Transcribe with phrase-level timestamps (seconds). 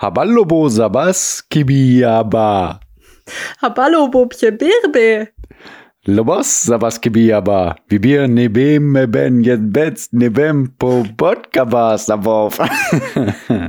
[0.00, 2.80] Habalobo Sabas Kibiaba.
[3.60, 5.28] Habalo Bobje Berbe.
[6.06, 7.76] Lobos Sabas Kibiaba.
[7.86, 12.56] Vibir nebem ben jet betz nebem po bodkabas abov.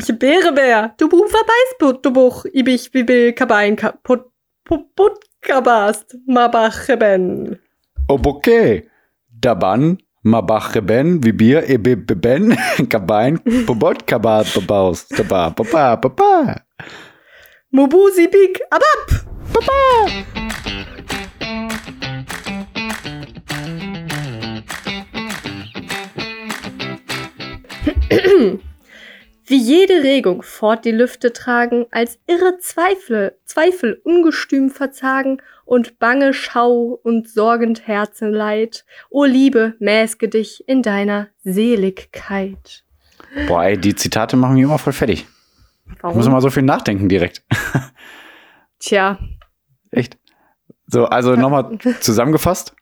[0.07, 0.96] Je Berbe.
[0.98, 4.23] Du buch verbeißt du buch ibich bibil kabain kaput
[4.63, 7.59] put kabast mabacheben.
[8.07, 8.88] Oboke.
[9.27, 12.56] Daban Mabache ben, Vibir ebe ben,
[12.90, 15.08] Kabain, Pobot kabat babaus.
[15.08, 16.62] Taba, papa, papa.
[17.71, 19.26] Mubusi big abab.
[19.52, 19.71] Papa.
[29.48, 36.34] Wie jede Regung fort die Lüfte tragen, als irre Zweifel, Zweifel ungestüm verzagen und bange
[36.34, 38.84] Schau und sorgend Herzenleid.
[39.09, 42.84] O Liebe, mäßge dich in deiner Seligkeit.
[43.48, 45.26] Boah, ey, die Zitate machen mich immer voll fertig.
[45.95, 47.45] Ich muss immer so viel nachdenken direkt.
[48.80, 49.18] Tja.
[49.92, 50.18] Echt?
[50.88, 52.76] So, also nochmal zusammengefasst.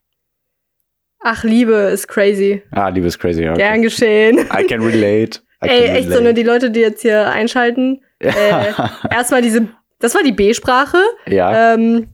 [1.19, 2.63] Ach, Liebe ist crazy.
[2.71, 3.47] Ah, Liebe ist crazy.
[3.47, 3.57] Okay.
[3.57, 4.39] Gern geschehen.
[4.51, 5.41] I can relate.
[5.63, 6.23] I Ey, can echt so, relate.
[6.23, 8.01] ne, die Leute, die jetzt hier einschalten.
[8.21, 8.73] Äh,
[9.11, 9.69] erstmal diese,
[9.99, 10.97] das war die B-Sprache.
[11.27, 12.09] Ja, Ähm,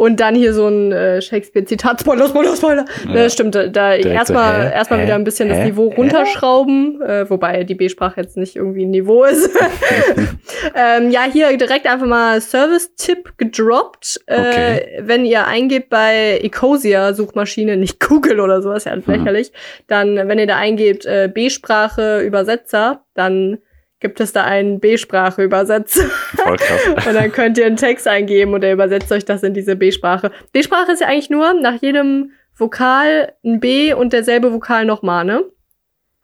[0.00, 2.00] und dann hier so ein äh, Shakespeare-Zitat.
[2.00, 2.84] Spoiler, Spoiler, Spoiler.
[3.04, 3.10] Ja.
[3.12, 5.64] Ne, stimmt, da- da Direkt so, erstmal erstmal wieder ein bisschen das Hä?
[5.66, 5.94] Niveau Hä?
[5.96, 9.50] runterschrauben, äh, wobei die B-Sprache jetzt nicht irgendwie ein Niveau ist.
[10.74, 14.22] ähm, ja, hier direkt einfach mal Service-Tipp gedroppt.
[14.26, 14.78] Okay.
[14.78, 19.02] Äh, wenn ihr eingebt bei Ecosia-Suchmaschine, nicht Google oder sowas, ja Mhm.
[19.06, 19.52] lächerlich,
[19.86, 23.58] dann, wenn ihr da eingebt äh, B-Sprache Übersetzer, dann
[24.00, 26.04] gibt es da einen B-Sprache-Übersetzer.
[26.46, 30.32] Und dann könnt ihr einen Text eingeben und er übersetzt euch das in diese B-Sprache.
[30.52, 35.44] B-Sprache ist ja eigentlich nur nach jedem Vokal ein B und derselbe Vokal nochmal, ne?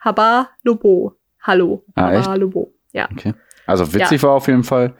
[0.00, 1.16] Haba, Lobo.
[1.40, 1.84] Hallo.
[1.94, 2.34] Ah, Haba?
[2.34, 2.72] Lobo.
[2.92, 3.08] Ja.
[3.12, 3.34] Okay.
[3.66, 4.94] Also witzig war auf jeden Fall,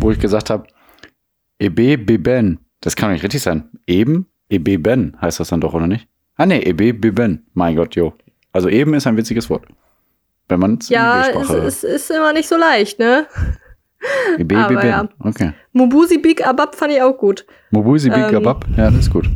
[0.00, 0.66] wo ich gesagt habe,
[1.58, 2.60] Ebe Beben.
[2.80, 3.68] Das kann doch nicht richtig sein.
[3.86, 6.08] Eben Ebe Ben heißt das dann doch, oder nicht?
[6.36, 7.46] Ah nee, Ebe Beben.
[7.54, 8.14] Mein Gott, jo.
[8.52, 9.66] Also eben ist ein witziges Wort.
[10.48, 11.58] Wenn man Ja, es, B-Sprache.
[11.58, 13.26] es ist immer nicht so leicht, ne?
[14.38, 15.08] Ebe aber ja.
[15.20, 15.52] Okay.
[15.72, 17.44] Mubusi Big Abab fand ich auch gut.
[17.70, 18.36] Mobusi Big Ähm.
[18.36, 18.64] Abab.
[18.76, 19.28] Ja, das ist gut.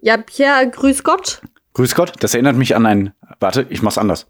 [0.00, 1.40] Ja, Pierre, grüß Gott.
[1.74, 3.12] Grüß Gott, das erinnert mich an ein.
[3.40, 4.26] Warte, ich mach's anders.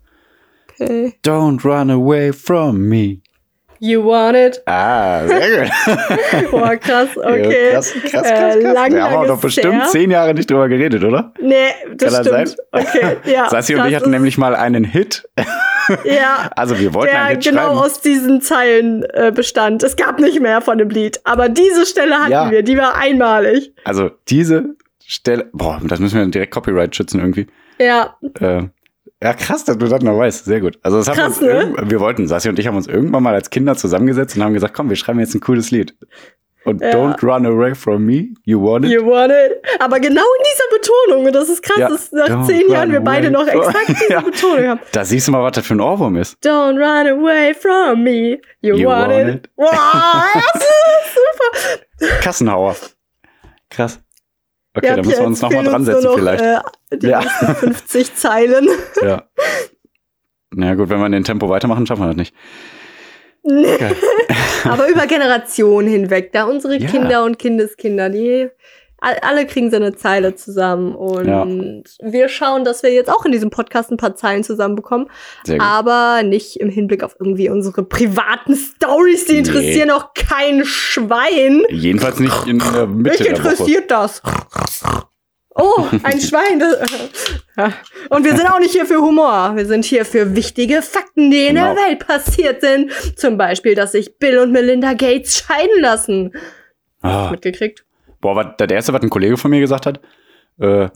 [0.80, 1.14] Okay.
[1.24, 3.20] Don't run away from me.
[3.78, 4.62] You want it?
[4.66, 6.50] Ah, sehr gut.
[6.50, 7.66] Boah, krass, okay.
[7.68, 8.74] Ja, krass, krass, krass, Äh, krass.
[8.74, 9.84] lang, Wir haben lang doch bestimmt her.
[9.90, 11.32] zehn Jahre nicht drüber geredet, oder?
[11.40, 11.54] Nee,
[11.94, 12.68] das Kann das stimmt.
[12.72, 13.48] Okay, ja.
[13.50, 15.28] Sassi und ich hatten nämlich mal einen Hit.
[16.04, 17.78] Ja, Also wir wollten einen der Hit genau schreiben.
[17.78, 19.82] aus diesen Zeilen äh, bestand.
[19.82, 22.50] Es gab nicht mehr von dem Lied, aber diese Stelle hatten Ja.
[22.50, 23.72] wir, die war einmalig.
[23.84, 24.74] Also diese
[25.06, 27.46] Stelle, boah, das müssen wir direkt Copyright schützen irgendwie.
[27.78, 28.62] Ja, Äh,
[29.22, 30.44] ja, krass, dass du das noch weißt.
[30.44, 30.78] Sehr gut.
[30.82, 31.90] Also das haben Krass, wir, uns ne?
[31.90, 34.74] wir wollten, Sassi und ich haben uns irgendwann mal als Kinder zusammengesetzt und haben gesagt,
[34.74, 35.96] komm, wir schreiben jetzt ein cooles Lied.
[36.64, 36.90] Und Ja.
[36.90, 38.90] Don't run away from me, you want it.
[38.90, 39.62] you want it.
[39.78, 41.88] Aber genau in dieser Betonung, und das ist krass, Ja.
[41.88, 44.20] dass nach Don't zehn Jahren wir beide noch exakt diese Ja.
[44.20, 44.80] Betonung haben.
[44.90, 46.36] Da siehst du mal, was das für ein Ohrwurm ist.
[46.44, 49.34] Don't run away from me, you, You want, want it.
[49.44, 49.50] it.
[49.56, 49.70] Wow,
[50.34, 51.14] das ist
[52.00, 52.14] super.
[52.20, 52.74] Kassenhauer.
[53.70, 54.00] Krass.
[54.76, 56.42] Okay, da müssen wir uns nochmal dran setzen noch, vielleicht.
[56.44, 57.20] Äh, die Ja.
[57.20, 58.68] nächsten 50 Zeilen.
[59.02, 59.24] Ja.
[60.54, 62.34] Na gut, wenn wir in dem Tempo weitermachen, schaffen wir das nicht.
[63.42, 63.76] Nee.
[63.78, 63.96] Geil.
[64.64, 66.88] Aber über Generationen hinweg, da unsere Ja.
[66.88, 68.48] Kinder und Kindeskinder, die
[69.22, 71.46] alle kriegen so eine Zeile zusammen und Ja.
[72.12, 75.08] wir schauen, dass wir jetzt auch in diesem Podcast ein paar Zeilen zusammenbekommen,
[75.58, 79.38] aber nicht im Hinblick auf irgendwie unsere privaten Stories, die Nee.
[79.38, 81.62] interessieren auch kein Schwein.
[81.70, 84.22] Jedenfalls nicht in der Mitte Mich interessiert das.
[85.58, 86.62] Oh, ein Schwein.
[87.56, 87.72] Ja.
[88.10, 89.52] Und wir sind auch nicht hier für Humor.
[89.56, 91.74] Wir sind hier für wichtige Fakten, die in Genau.
[91.74, 92.90] der Welt passiert sind.
[93.16, 96.32] Zum Beispiel, dass sich Bill und Melinda Gates scheiden lassen.
[97.00, 97.30] Ah.
[97.30, 97.85] Mitgekriegt?
[98.20, 100.00] Boah, was, das erste, was ein Kollege von mir gesagt hat,
[100.58, 100.88] äh,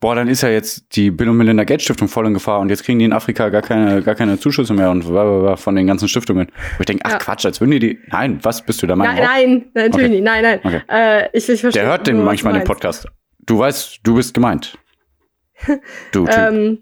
[0.00, 2.70] boah, dann ist ja jetzt die Bill und Melinda Gates Stiftung voll in Gefahr und
[2.70, 5.56] jetzt kriegen die in Afrika gar keine, gar keine Zuschüsse mehr und bla, bla, bla
[5.56, 6.46] von den ganzen Stiftungen.
[6.76, 7.18] Wo ich denke, ach Ja.
[7.18, 9.16] Quatsch, als würden die die, nein, was, bist du der Meinung?
[9.16, 10.08] Nein, nein, natürlich Okay.
[10.08, 10.24] nicht.
[10.24, 10.60] Nein, nein.
[10.64, 10.80] Okay.
[10.88, 11.82] Äh, ich, ich verstehe.
[11.82, 12.64] Der hört den manchmal den.
[12.64, 13.06] Podcast.
[13.46, 14.78] Du weißt, du bist gemeint.
[16.12, 16.26] Du.
[16.26, 16.78] Ähm,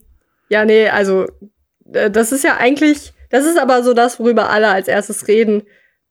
[0.49, 1.27] ja, nee, also
[1.93, 5.63] äh, das ist ja eigentlich, das ist aber so das, worüber alle als erstes reden.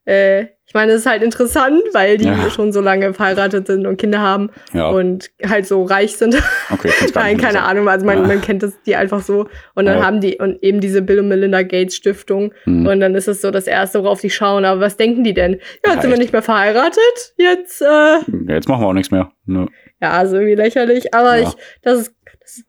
[0.06, 2.50] Äh, ich meine, es ist halt interessant, weil die Ja.
[2.50, 6.36] schon so lange verheiratet sind und Kinder haben ja, und halt so reich sind.
[6.69, 7.64] okay, Nein, keine.
[7.64, 8.28] Ahnung, also man, Ja.
[8.28, 9.48] man kennt das, die einfach so.
[9.75, 12.54] Und dann haben die und eben diese Bill und Melinda Gates Stiftung.
[12.66, 12.86] Hm.
[12.86, 14.66] Und dann ist es so das Erste, worauf die schauen.
[14.66, 15.54] Aber was denken die denn?
[15.86, 17.34] Ja, jetzt sind wir nicht mehr verheiratet.
[17.38, 18.18] Jetzt, äh,
[18.48, 19.31] Jetzt machen wir auch nichts mehr.
[19.46, 19.68] Ne.
[20.02, 21.13] ja, also irgendwie lächerlich.
[21.13, 21.50] Aber ich,
[21.81, 22.68] das ist, das ist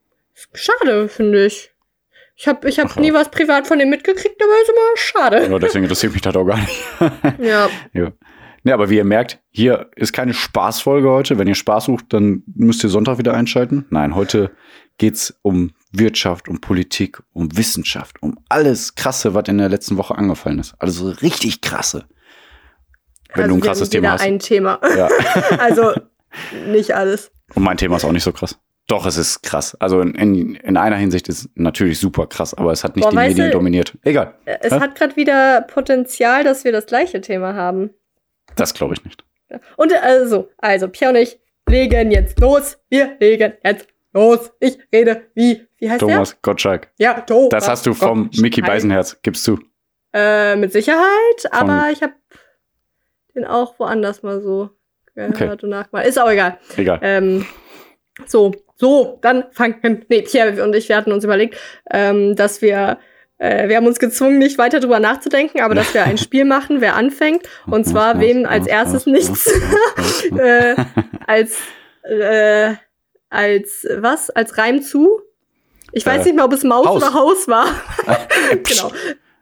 [0.54, 1.72] schade, finde ich.
[2.40, 5.50] Ich habe ich hab Ach, nie was privat von dem mitgekriegt, aber ist immer schade.
[5.50, 6.84] Ja, deswegen interessiert mich das auch gar nicht.
[7.40, 7.68] Ja.
[7.92, 8.12] ja.
[8.62, 11.38] Ne, aber wie ihr merkt, hier ist keine Spaßfolge heute.
[11.38, 13.86] Wenn ihr Spaß sucht, dann müsst ihr Sonntag wieder einschalten.
[13.90, 14.52] Nein, heute
[14.98, 20.16] geht's um Wirtschaft, um Politik, um Wissenschaft, um alles Krasse, was in der letzten Woche
[20.16, 20.74] angefallen ist.
[20.78, 22.04] Also richtig krasse.
[23.34, 24.22] Wenn also du ein wir krasses Thema hast.
[24.22, 24.80] ein Thema.
[24.96, 25.08] Ja.
[25.58, 25.92] Also
[26.68, 27.32] nicht alles.
[27.54, 28.58] Und mein Thema ist auch nicht so krass.
[28.88, 29.76] Doch, es ist krass.
[29.80, 33.04] Also in, in, in einer Hinsicht ist es natürlich super krass, aber es hat nicht
[33.04, 33.96] Boah, die Medien du- dominiert.
[34.02, 34.34] Egal.
[34.46, 34.80] Es Hä?
[34.80, 37.90] hat gerade wieder Potenzial, dass wir das gleiche Thema haben.
[38.56, 39.24] Das glaube ich nicht.
[39.76, 41.38] Und also, also Pia und ich
[41.68, 42.78] legen jetzt los.
[42.88, 44.50] Wir legen jetzt los.
[44.58, 46.88] Ich rede wie, wie heißt Thomas Gottschalk.
[46.98, 47.06] der?
[47.12, 47.50] Ja, Thomas.
[47.50, 48.42] Das hast du vom Gottschalk.
[48.42, 49.58] Mickey Beisenherz, gibst du.
[50.14, 51.04] Äh, mit Sicherheit,
[51.50, 52.14] aber ich habe
[53.34, 54.70] den auch woanders mal so
[55.14, 55.50] gehört Okay.
[55.50, 56.06] und nachgemacht.
[56.06, 56.58] Ist auch egal.
[56.78, 56.98] Egal.
[57.02, 57.44] Ähm,
[58.26, 60.04] so, so, dann fangen.
[60.08, 61.56] Nee, Pierre und ich, wir hatten uns überlegt,
[61.90, 62.98] ähm, dass wir,
[63.38, 66.80] äh, wir haben uns gezwungen, nicht weiter drüber nachzudenken, aber dass wir ein Spiel machen,
[66.80, 67.42] wer anfängt.
[67.66, 69.50] Und zwar, wem als erstes nichts
[70.36, 70.74] äh,
[71.26, 71.56] als,
[72.04, 72.74] äh,
[73.30, 74.30] als, was?
[74.30, 75.20] Als Reim zu?
[75.92, 76.96] Ich weiß Äh, nicht mehr, ob es Maus Haus.
[76.96, 77.66] oder Haus war.
[78.62, 78.92] genau.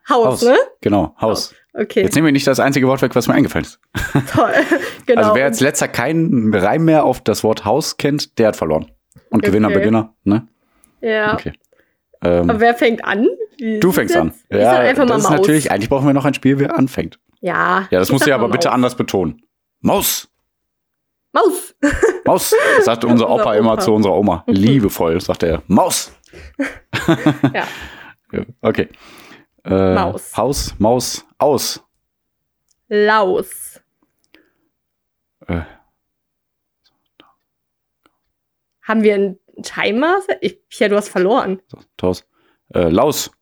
[0.08, 0.42] Haus, Haus.
[0.42, 0.56] ne?
[0.80, 1.54] Genau, Haus.
[1.78, 3.78] Okay, Jetzt nehmen wir nicht das einzige Wort weg, was mir eingefallen ist.
[4.34, 4.50] toll.
[5.04, 5.20] genau.
[5.22, 8.86] Also wer als letzter keinen Reim mehr auf das Wort Haus kennt, der hat verloren.
[9.30, 9.48] Und Okay.
[9.48, 10.46] Gewinner, Beginner, ne?
[11.02, 11.34] ja.
[11.34, 11.52] Okay.
[12.22, 13.26] Ähm, Aber wer fängt an?
[13.58, 14.32] Wie du fängst an.
[14.48, 15.38] Ich sag einfach mal das ist Maus.
[15.38, 17.18] natürlich, eigentlich brauchen wir noch ein Spiel, wer anfängt.
[17.40, 17.86] ja.
[17.90, 18.74] Ja, das ich musst du ja aber mal bitte Maus.
[18.74, 19.42] anders betonen.
[19.80, 20.28] Maus!
[21.32, 21.74] Maus.
[22.24, 22.54] Maus!
[22.80, 23.82] Sagte unser Unser Opa immer Opa.
[23.82, 24.44] zu unserer Oma.
[24.48, 25.62] Liebevoll, sagte er.
[25.66, 26.10] Maus!
[27.52, 27.66] Ja.
[28.32, 28.88] Ja, Okay.
[29.66, 30.36] Äh, Maus.
[30.36, 31.82] Haus, Maus, aus.
[32.88, 33.80] Laus.
[35.48, 35.62] Äh,
[38.82, 40.20] Haben wir einen Timer?
[40.40, 41.60] Ich, ja, du hast verloren.
[41.96, 42.24] Taus.
[42.72, 43.32] Äh, Laus.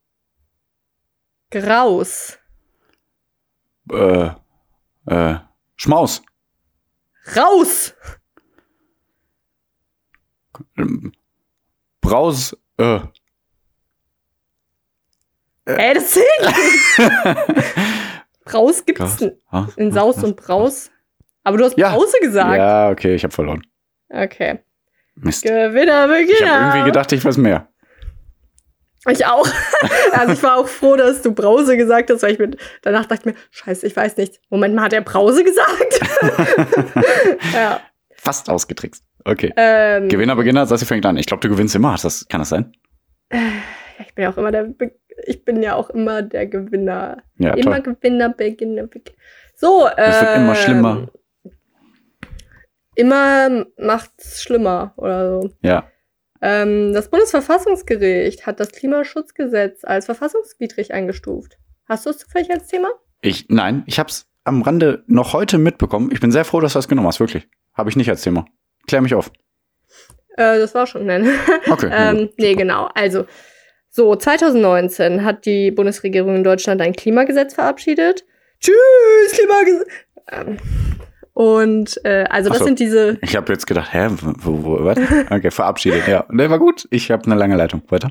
[1.51, 2.39] Graus.
[3.91, 4.31] Äh,
[5.07, 5.39] äh,
[5.77, 6.23] Schmaus.
[7.37, 7.95] Raus.
[12.01, 12.57] Braus.
[12.79, 13.01] Äh,
[15.67, 16.27] Ey, das zählt.
[18.45, 19.23] Braus gibt's Graus.
[19.23, 19.69] n- Ha?
[19.77, 20.91] in Saus und Braus.
[21.43, 21.93] Aber du hast Ja.
[21.95, 22.57] Brause gesagt.
[22.57, 23.63] Ja, okay, ich habe verloren.
[24.11, 24.59] Okay.
[25.17, 25.43] Mist.
[25.43, 26.33] Gewinner, Beginner.
[26.33, 27.69] Ich habe irgendwie gedacht, ich weiß mehr.
[29.09, 29.47] Ich auch.
[30.13, 32.51] also ich war auch froh, dass du Brause gesagt hast, weil ich mir
[32.83, 34.41] danach dachte ich mir, scheiße, ich weiß nicht.
[34.51, 36.01] Moment mal, hat er Brause gesagt?
[37.55, 37.81] ja.
[38.17, 39.05] Fast ausgetrickst.
[39.27, 39.53] Okay.
[39.57, 41.17] Ähm, Gewinner, Beginner, Sassi fängt an.
[41.19, 41.97] Ich glaube, du gewinnst immer.
[42.03, 42.73] Das, kann das sein?
[43.31, 44.93] Ich bin ja auch immer der Be
[45.27, 47.23] ich bin ja auch immer der Gewinner.
[47.39, 47.95] Ja, immer toll.
[47.95, 49.19] Gewinner, Beginner, Beginner.
[49.55, 51.09] So, äh, Es wird immer schlimmer.
[52.97, 55.51] Immer macht's schlimmer oder so.
[55.63, 55.89] Ja.
[56.41, 61.59] Ähm, das Bundesverfassungsgericht hat das Klimaschutzgesetz als verfassungswidrig eingestuft.
[61.89, 62.89] Hast du es zufällig als Thema?
[63.21, 66.11] Ich, nein, ich habe es am Rande noch heute mitbekommen.
[66.13, 67.49] Ich bin sehr froh, dass du das genommen hast, wirklich.
[67.73, 68.45] Habe ich nicht als Thema.
[68.87, 69.33] Klär mich auf.
[70.37, 71.29] Äh, das war schon, nein.
[71.71, 71.89] Okay.
[71.93, 72.89] ähm, nee, genau.
[72.95, 73.25] Also,
[73.97, 78.25] so, 2019 hat die Bundesregierung in Deutschland ein Klimagesetz verabschiedet.
[78.59, 78.75] Tschüss,
[79.33, 79.87] Klimagesetz.
[80.33, 80.57] Ähm,
[81.33, 82.65] und, äh, also, das so.
[82.65, 84.99] sind diese, Ich habe jetzt gedacht, hä, wo, wo, was?
[85.31, 86.25] Okay, verabschiedet, ja.
[86.29, 86.89] Ne, war gut.
[86.91, 87.83] Ich habe eine lange Leitung.
[87.89, 88.11] Weiter.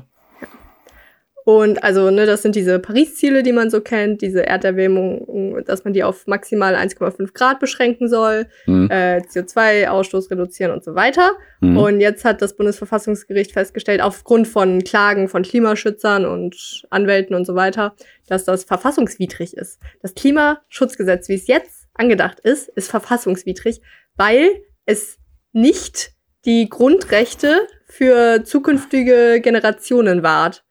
[1.44, 5.92] Und also, ne, das sind diese Paris-Ziele, die man so kennt, diese Erderwärmung, dass man
[5.92, 8.88] die auf maximal 1,5 Grad beschränken soll, Hm.
[8.90, 11.32] äh, CO2-Ausstoß reduzieren und so weiter.
[11.60, 11.76] Hm.
[11.76, 17.54] Und jetzt hat das Bundesverfassungsgericht festgestellt, aufgrund von Klagen von Klimaschützern und Anwälten und so
[17.54, 17.94] weiter,
[18.26, 19.80] dass das verfassungswidrig ist.
[20.00, 23.82] Das Klimaschutzgesetz, wie es jetzt angedacht ist, ist verfassungswidrig,
[24.16, 24.48] weil
[24.86, 25.18] es
[25.52, 26.12] nicht
[26.46, 30.64] die Grundrechte für zukünftige Generationen wahrt.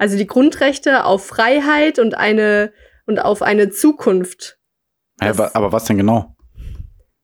[0.00, 2.72] Also die Grundrechte auf Freiheit und eine
[3.06, 4.58] und auf eine Zukunft.
[5.18, 6.34] Das- wa- aber was denn genau?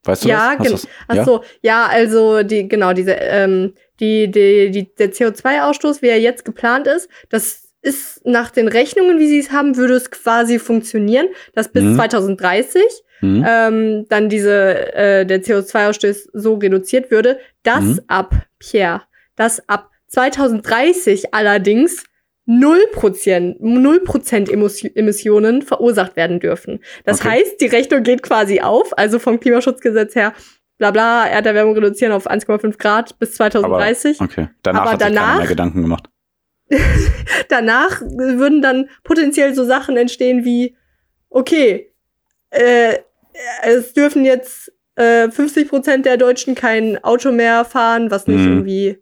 [0.04, 0.82] Weißt du Ja, das?
[0.82, 1.24] Gen- Ach ja?
[1.24, 6.44] so, ja, also die, genau, diese, ähm, die, die, die, der CO2-Ausstoß, wie er jetzt
[6.44, 11.28] geplant ist, das ist nach den Rechnungen, wie sie es haben, würde es quasi funktionieren,
[11.54, 11.96] dass bis Mhm.
[11.96, 12.82] 2030
[13.20, 13.44] Hm?
[13.48, 18.00] ähm, dann diese, äh, der CO2-Ausstoß so reduziert würde, dass Mhm.
[18.08, 19.02] ab, Pierre,
[19.34, 22.04] dass ab 2030 allerdings
[22.46, 26.80] 0%, 0% Emus- Emissionen verursacht werden dürfen.
[27.04, 27.30] Das Okay.
[27.30, 30.32] heißt, die Rechnung geht quasi auf, also vom Klimaschutzgesetz her,
[30.78, 34.20] bla bla, Erderwärmung reduzieren auf 1,5 Grad bis 2030.
[34.20, 34.48] Okay.
[34.62, 36.08] Danach Aber hat sich danach- mehr Gedanken gemacht.
[37.48, 40.76] Danach würden dann potenziell so Sachen entstehen wie,
[41.30, 41.92] okay,
[42.50, 42.98] äh,
[43.62, 48.48] es dürfen jetzt äh, 50 Prozent der Deutschen kein Auto mehr fahren, was nicht Mhm.
[48.48, 48.98] irgendwie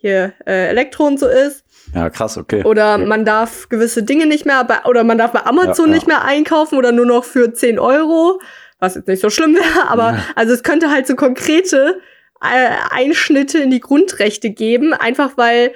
[0.00, 1.64] hier äh, Elektro und so ist.
[1.94, 2.62] Ja, krass, okay.
[2.64, 5.94] Oder man darf gewisse Dinge nicht mehr, bei, oder man darf bei Amazon Ja, ja.
[5.96, 8.40] nicht mehr einkaufen oder nur noch für 10 Euro,
[8.78, 10.24] was jetzt nicht so schlimm wäre, aber Ja.
[10.36, 12.00] also es könnte halt so konkrete
[12.40, 15.72] äh, Einschnitte in die Grundrechte geben, einfach weil,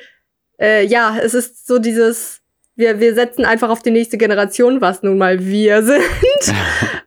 [0.61, 2.41] äh, ja, es ist so dieses,
[2.77, 6.55] wir, wir setzen einfach auf die nächste Generation, was nun mal wir sind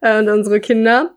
[0.01, 1.15] äh, und unsere Kinder.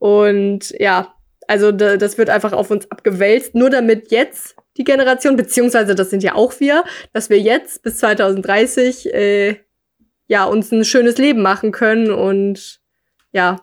[0.00, 1.14] Und ja,
[1.46, 6.10] also da, das wird einfach auf uns abgewälzt, nur damit jetzt die Generation, beziehungsweise das
[6.10, 9.56] sind ja auch wir, dass wir jetzt bis 2030 äh,
[10.28, 12.80] ja uns ein schönes Leben machen können und
[13.32, 13.60] ja,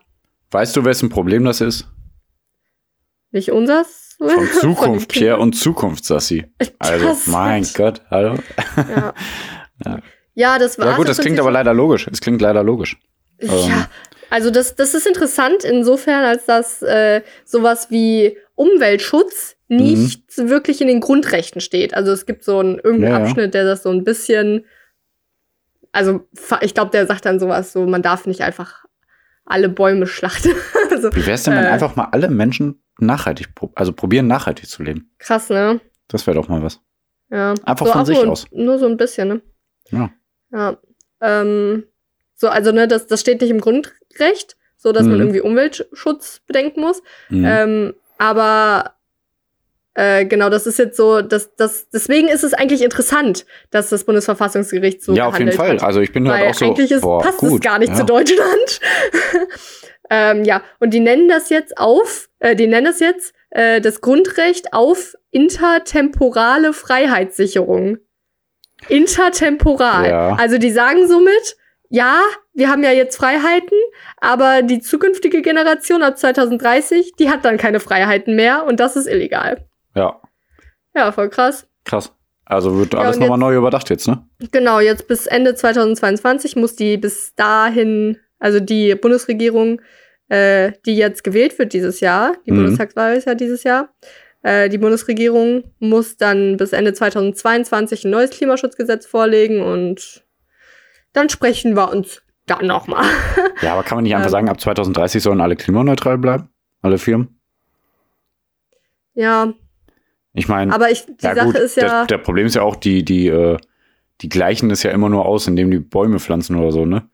[0.51, 1.87] Weißt du, wessen Problem das ist?
[3.31, 4.15] nicht unsers.
[4.19, 5.27] Von Zukunft, Kindern.
[5.27, 6.45] Pierre und Zukunft, Sassi.
[6.79, 8.35] Also, Das- mein Gott, hallo.
[8.77, 9.13] Ja.
[9.85, 9.99] Ja.
[10.35, 12.07] ja, das war Ja gut, das klingt aber leider logisch.
[12.09, 12.95] Es klingt leider logisch.
[13.39, 13.49] Ähm.
[13.49, 13.89] Ja,
[14.29, 19.83] also das, das ist interessant insofern, als dass äh, sowas wie Umweltschutz Mhm.
[19.83, 21.93] nicht wirklich in den Grundrechten steht.
[21.93, 23.23] Also es gibt so einen irgendeinen Ja.
[23.29, 24.65] Abschnitt, der das so ein bisschen,
[25.91, 26.27] also
[26.61, 28.85] ich glaube, der sagt dann sowas so, man darf nicht einfach
[29.45, 30.51] alle Bäume schlachten.
[30.91, 31.69] also, Wie wäre es denn, wenn Äh.
[31.69, 35.11] einfach mal alle Menschen nachhaltig, also probieren, nachhaltig zu leben?
[35.19, 35.79] krass, ne?
[36.07, 36.79] Das wäre doch mal was.
[37.31, 37.53] Ja.
[37.63, 38.45] Einfach so von sich nur, aus.
[38.51, 39.41] Nur so ein bisschen, ne?
[39.89, 40.11] Ja.
[40.51, 40.77] Ja.
[41.21, 41.85] Ähm,
[42.35, 45.21] so, also, ne, das, das steht nicht im Grundrecht, so dass man Mhm.
[45.21, 47.01] irgendwie Umweltschutz bedenken muss.
[47.29, 47.45] Mhm.
[47.47, 48.93] Ähm, aber
[49.95, 54.05] äh, genau, das ist jetzt so, dass das deswegen ist es eigentlich interessant, dass das
[54.05, 55.73] Bundesverfassungsgericht so ja, auf jeden Fall.
[55.73, 55.83] hat.
[55.83, 56.65] Also ich bin Weil halt auch so.
[56.65, 57.95] eigentlich ist, boah, passt gut, es gar nicht ja.
[57.95, 58.79] zu Deutschland.
[60.09, 64.01] ähm, ja, und die nennen das jetzt auf, äh, die nennen das jetzt äh, das
[64.01, 67.97] Grundrecht auf intertemporale Freiheitssicherung.
[68.89, 70.09] Intertemporal.
[70.09, 70.35] Ja.
[70.35, 71.55] Also die sagen somit,
[71.89, 72.19] ja,
[72.53, 73.77] wir haben ja jetzt Freiheiten,
[74.17, 79.07] aber die zukünftige Generation ab 2030, die hat dann keine Freiheiten mehr und das ist
[79.07, 79.67] illegal.
[79.95, 80.19] Ja,
[80.95, 81.67] Ja, voll krass.
[81.85, 82.13] krass.
[82.45, 84.27] Also wird Ja, alles nochmal neu überdacht jetzt, ne?
[84.51, 89.81] Genau, jetzt bis Ende 2022 muss die bis dahin, also die Bundesregierung,
[90.27, 92.57] äh, die jetzt gewählt wird dieses Jahr, die Mhm.
[92.57, 93.93] Bundestagswahl ist ja dieses Jahr,
[94.41, 100.25] äh, die Bundesregierung muss dann bis Ende 2022 ein neues Klimaschutzgesetz vorlegen und
[101.13, 103.05] dann sprechen wir uns dann nochmal.
[103.61, 104.31] Ja, aber kann man nicht einfach Ähm.
[104.31, 106.49] sagen, ab 2030 sollen alle klimaneutral bleiben?
[106.81, 107.39] Alle Firmen?
[109.13, 109.53] ja,
[110.33, 112.63] Ich meine, aber ich, die ja Sache gut, ist ja, der, der Problem ist ja
[112.63, 113.57] auch, die, die, äh,
[114.21, 117.07] die gleichen es ja immer nur aus, indem die Bäume pflanzen oder so, ne?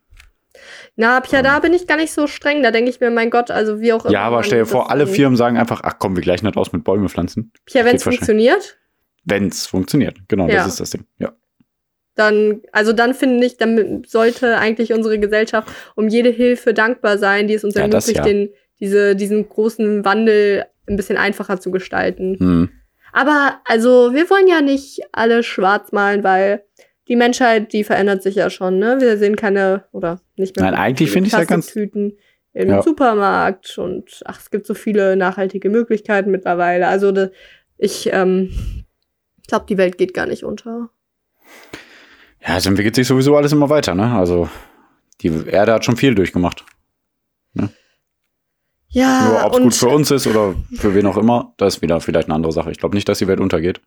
[0.99, 2.61] na, Pia, da bin ich gar nicht so streng.
[2.61, 4.13] Da denke ich mir, mein Gott, also wie auch immer.
[4.13, 6.57] Ja, aber stell dir das vor, alle Firmen sagen einfach, ach komm, wir gleichen das
[6.57, 7.53] aus mit Bäume pflanzen.
[7.65, 8.77] Pia, wenn es funktioniert,
[9.23, 10.17] Wenn es funktioniert.
[10.27, 10.55] Genau, Ja.
[10.55, 11.05] das ist das Ding.
[11.17, 11.31] Ja.
[12.15, 17.47] dann, also dann finde ich, dann sollte eigentlich unsere Gesellschaft um jede Hilfe dankbar sein,
[17.47, 18.33] die es uns Ja, das ermöglicht, ja.
[18.33, 22.35] den, diese, diesen großen Wandel ein bisschen einfacher zu gestalten.
[22.39, 22.69] Hm.
[23.11, 26.63] Aber also, wir wollen ja nicht alle schwarz malen, weil
[27.07, 28.97] die Menschheit, die verändert sich ja schon, ne?
[28.99, 30.65] Wir sehen keine, oder nicht mehr.
[30.65, 32.17] Nein, eigentlich finde ich ja ganz- Plastiktüten
[32.53, 32.81] im Ja.
[32.81, 36.87] Supermarkt und ach, es gibt so viele nachhaltige Möglichkeiten mittlerweile.
[36.87, 37.29] Also, da,
[37.77, 38.51] ich ähm,
[39.47, 40.89] glaube, die Welt geht gar nicht unter.
[42.45, 44.13] Ja, es entwickelt sich sowieso alles immer weiter, ne?
[44.15, 44.49] Also,
[45.21, 46.63] die Erde hat schon viel durchgemacht.
[48.91, 51.81] Ja, Nur ob es gut für uns ist oder für wen auch immer, das ist
[51.81, 52.71] wieder vielleicht eine andere Sache.
[52.71, 53.81] Ich glaube nicht, dass die Welt untergeht.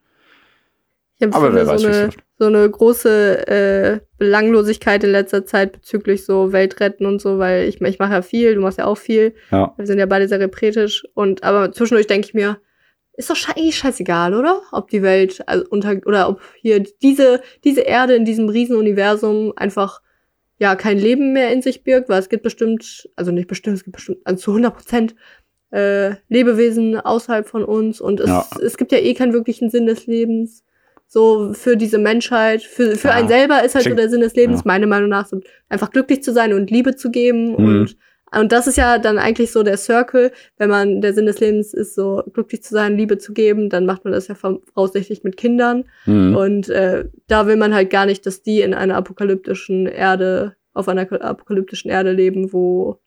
[1.19, 2.19] Ich Aber wer weiß, so, wie es eine, läuft.
[2.39, 7.81] so eine große äh, Belanglosigkeit in letzter Zeit bezüglich so Weltretten und so, weil ich,
[7.81, 9.35] ich mache ja viel, du machst ja auch viel.
[9.51, 9.73] Ja.
[9.77, 11.03] Wir sind ja beide sehr repretisch.
[11.13, 12.57] Und aber zwischendurch denke ich mir,
[13.15, 14.61] ist doch eigentlich scheißegal, oder?
[14.71, 20.01] Ob die Welt also unter oder ob hier diese, diese Erde in diesem Riesenuniversum einfach
[20.63, 23.83] ja kein Leben mehr in sich birgt, weil es gibt bestimmt, also nicht bestimmt, es
[23.83, 25.15] gibt bestimmt also zu 100 Prozent
[25.71, 28.47] äh, Lebewesen außerhalb von uns und es, Ja.
[28.63, 30.63] es gibt ja eh keinen wirklichen Sinn des Lebens.
[31.07, 33.13] So für diese Menschheit, für, für Ja.
[33.15, 34.63] einen selber ist halt so Klingt- der Sinn des Lebens, ja.
[34.65, 35.39] meiner Meinung nach, so
[35.69, 37.55] einfach glücklich zu sein und Liebe zu geben Mhm.
[37.55, 37.97] und
[38.39, 41.73] und das ist ja dann eigentlich so der Circle, wenn man der Sinn des Lebens
[41.73, 45.37] ist, so glücklich zu sein, Liebe zu geben, dann macht man das ja voraussichtlich mit
[45.37, 45.85] Kindern.
[46.05, 46.35] Mhm.
[46.35, 50.87] Und äh, da will man halt gar nicht, dass die in einer apokalyptischen Erde, auf
[50.87, 52.99] einer apokalyptischen Erde leben, wo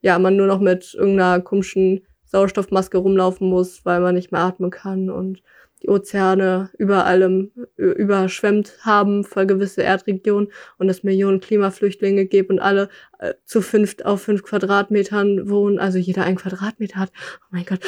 [0.00, 4.70] ja man nur noch mit irgendeiner komischen Sauerstoffmaske rumlaufen muss, weil man nicht mehr atmen
[4.70, 5.42] kann und
[5.82, 12.58] die Ozeane über allem überschwemmt haben für gewisse Erdregionen und es Millionen Klimaflüchtlinge gibt und
[12.58, 12.88] alle
[13.20, 17.10] äh, zu fünft auf fünf Quadratmetern wohnen, also jeder ein Quadratmeter hat.
[17.42, 17.80] Oh mein Gott.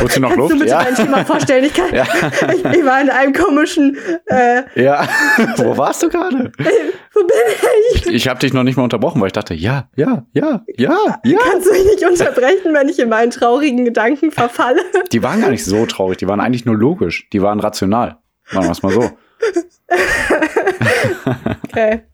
[0.00, 0.52] Holst du noch kannst Luft?
[0.54, 0.82] du bitte Ja.
[0.84, 1.64] dein Thema vorstellen?
[1.64, 2.04] Ich, kann, Ja.
[2.52, 5.08] ich, ich war in einem komischen, äh, ja.
[5.56, 6.50] Wo warst du gerade?
[7.14, 7.36] wo bin
[7.94, 8.06] ich?
[8.08, 11.38] Ich habe dich noch nicht mal unterbrochen, weil ich dachte, ja, ja, ja, ja, ja.
[11.50, 14.80] Kannst du mich nicht unterbrechen, wenn ich in meinen traurigen Gedanken verfalle?
[15.12, 18.18] Die waren gar nicht so traurig, die waren eigentlich nur logisch, die waren rational.
[18.52, 19.10] Machen wir es mal so.
[21.68, 22.02] Okay.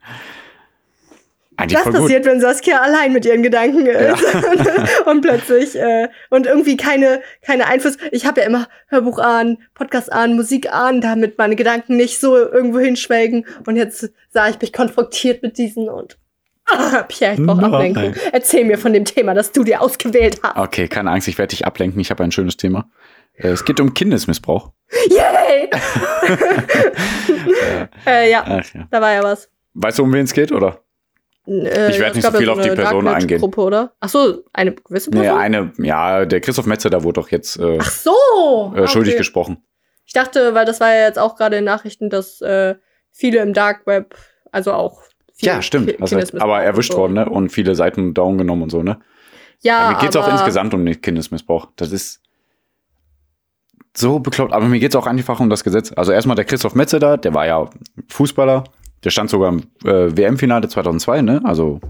[1.57, 1.93] Eigentlich gut.
[1.93, 4.25] passiert, wenn Saskia allein mit ihren Gedanken ist
[5.07, 7.99] und plötzlich äh, und irgendwie keine keine Einfluss.
[8.11, 12.37] Ich habe ja immer Hörbuch an, Podcast an, Musik an, damit meine Gedanken nicht so
[12.37, 13.47] irgendwo hinschwelgen.
[13.67, 16.19] Und jetzt sah ich mich konfrontiert mit diesen und
[16.67, 17.75] ah, Pierre, ich brauche Nein.
[17.75, 18.15] Ablenkung.
[18.33, 20.57] Erzähl mir von dem Thema, das du dir ausgewählt hast.
[20.57, 22.01] Okay, keine Angst, ich werde dich ablenken.
[22.01, 22.89] Ich habe ein schönes Thema.
[23.35, 24.73] Äh, Es geht um Kindesmissbrauch.
[25.09, 25.71] Yay!
[28.07, 28.87] äh, ja, Ach, ja.
[28.91, 29.49] da war ja was.
[29.75, 30.81] Weißt du, um wen es geht, oder?
[31.47, 33.41] Äh, Ich werd es nicht so viel auf die Person Darknet eingehen.
[33.41, 33.93] Gruppe, oder?
[34.01, 35.37] Ach so, eine gewisse Person.
[35.37, 38.73] Nee, eine, ja, der Christoph Metzer, da wurde doch jetzt äh, Ach so.
[38.77, 39.19] äh, schuldig okay.
[39.19, 39.63] gesprochen.
[40.05, 42.75] Ich dachte, weil das war ja jetzt auch gerade in Nachrichten, dass äh,
[43.13, 44.15] viele im Dark Web,
[44.51, 45.03] also auch
[45.35, 45.89] viel Ja, stimmt.
[45.91, 46.99] Ki- Das heißt, aber erwischt so.
[46.99, 47.29] worden, ne?
[47.29, 49.01] Und viele Seiten down genommen und so, ne?
[49.63, 51.69] Ja, mir geht's auch aber- insgesamt um den Kindesmissbrauch.
[51.77, 52.21] Das ist
[53.97, 54.53] so bekloppt.
[54.53, 55.93] Aber mir geht's auch einfach um das Gesetz.
[55.97, 57.69] Also erstmal der Christoph Metze da, der war ja
[58.09, 58.65] Fußballer.
[59.05, 61.41] Der stand sogar im äh, WM-Finale 2002, ne?
[61.45, 61.81] Also,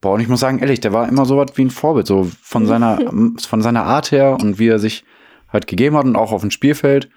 [0.00, 2.06] boah, und ich muss sagen, ehrlich, der war immer so was wie ein Vorbild.
[2.06, 2.98] So von seiner,
[3.38, 5.04] von seiner Art her und wie er sich
[5.48, 7.08] halt gegeben hat und auch auf dem Spielfeld.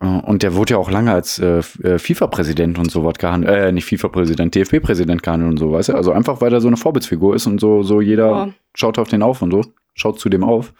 [0.00, 3.72] Äh, Und der wurde ja auch lange als äh, äh, FIFA-Präsident und sowas gehandelt, äh,
[3.72, 5.94] nicht FIFA-Präsident, DFB-Präsident gehandelt und so, weißt du?
[5.94, 8.48] Also einfach, weil er so eine Vorbildsfigur ist und so, so jeder Ja.
[8.74, 9.62] schaut auf den auf und so,
[9.94, 10.74] schaut zu dem auf.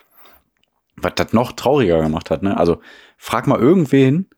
[0.97, 2.57] Was das noch trauriger gemacht hat, ne?
[2.57, 2.81] Also
[3.17, 4.29] frag mal irgendwen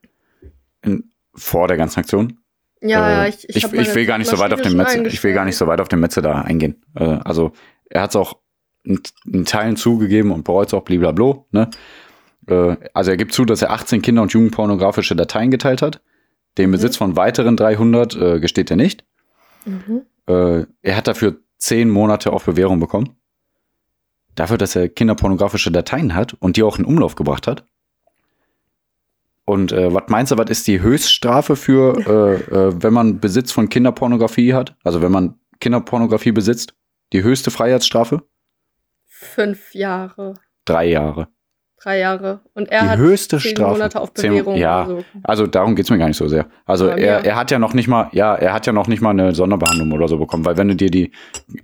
[0.83, 2.39] in, vor der ganzen Aktion.
[2.81, 5.07] Ja, ja, Äh, ich, ich, ich, meine will gar nicht so weit auf den Metze,
[5.07, 6.83] ich will gar nicht so weit auf den Metze da eingehen.
[6.95, 7.53] Äh, also
[7.89, 8.39] er hat es auch
[8.85, 11.71] in, in Teilen zugegeben und bereut es auch blablabla, ne?
[12.49, 16.01] Äh, also er gibt zu, dass er 18 Kinder- und Jugendpornografische Dateien geteilt hat.
[16.59, 19.05] Den Besitz von weiteren 300 äh, gesteht er nicht.
[19.65, 20.03] Mhm.
[20.27, 23.17] Äh, er hat dafür 10 Monate auf Bewährung bekommen.
[24.37, 27.67] Dafür, dass er kinderpornografische Dateien hat und die auch in Umlauf gebracht hat.
[29.45, 33.53] Und äh, was meinst du, was ist die Höchststrafe für, äh, äh, wenn man Besitz
[33.53, 34.77] von Kinderpornografie hat?
[34.85, 36.75] Also wenn man Kinderpornografie besitzt?
[37.13, 38.23] Die höchste Freiheitsstrafe?
[39.07, 40.35] Fünf Jahre,
[40.67, 41.29] Drei Jahre.
[41.87, 42.41] Drei Jahre.
[42.55, 43.73] Und er die hat höchste zehn Strafe.
[43.75, 45.05] Monate auf Zehn- Bewährung ja, oder so.
[45.23, 46.47] also darum geht's mir gar nicht so sehr.
[46.65, 49.11] Also er, er hat ja noch nicht mal, ja, er hat ja noch nicht mal
[49.11, 51.13] eine Sonderbehandlung oder so bekommen, weil wenn du dir die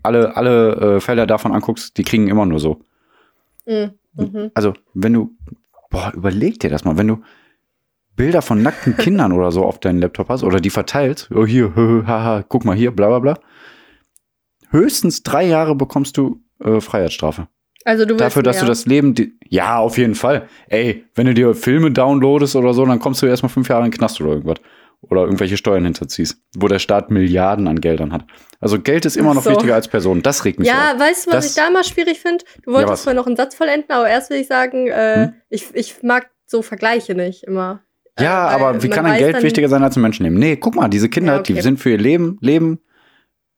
[0.02, 2.80] alle, alle äh, Fälle davon anguckst, die kriegen immer nur so.
[3.66, 3.92] Mhm.
[4.14, 4.50] Mhm.
[4.54, 5.30] Also, wenn du,
[5.90, 7.22] boah, überleg dir das mal, wenn du
[8.14, 11.72] Bilder von nackten Kindern oder so auf deinen Laptop hast oder die verteilst, oh hier,
[12.06, 13.38] haha, guck mal hier, bla bla bla.
[14.70, 17.48] Höchstens drei Jahre bekommst du äh, Freiheitsstrafe.
[17.84, 18.62] Also du Dafür, dass mehr.
[18.64, 19.14] du das Leben,
[19.48, 20.48] ja, auf jeden Fall.
[20.68, 23.90] Ey, wenn du dir Filme downloadest oder so, dann kommst du erstmal fünf Jahre in
[23.90, 24.58] den Knast oder irgendwas.
[25.00, 28.24] Oder irgendwelche Steuern hinterziehst, wo der Staat Milliarden an Geldern hat.
[28.60, 29.50] Also Geld ist immer noch so.
[29.50, 30.22] wichtiger als Person.
[30.22, 31.00] Das regt mich Ja, auf.
[31.00, 32.44] weißt du, was Das- ich da mal schwierig finde?
[32.64, 33.02] Du Ja, wolltest was?
[33.02, 35.32] zwar noch einen Satz vollenden, aber erst will ich sagen, äh, Hm?
[35.50, 37.80] ich, ich mag so Vergleiche nicht immer.
[38.20, 40.38] Ja, Äh, aber wie kann ein Geld wichtiger sein als ein Menschenleben?
[40.38, 41.54] Nee, guck mal, diese Kinder, Ja, okay.
[41.54, 42.78] die sind für ihr Leben, Leben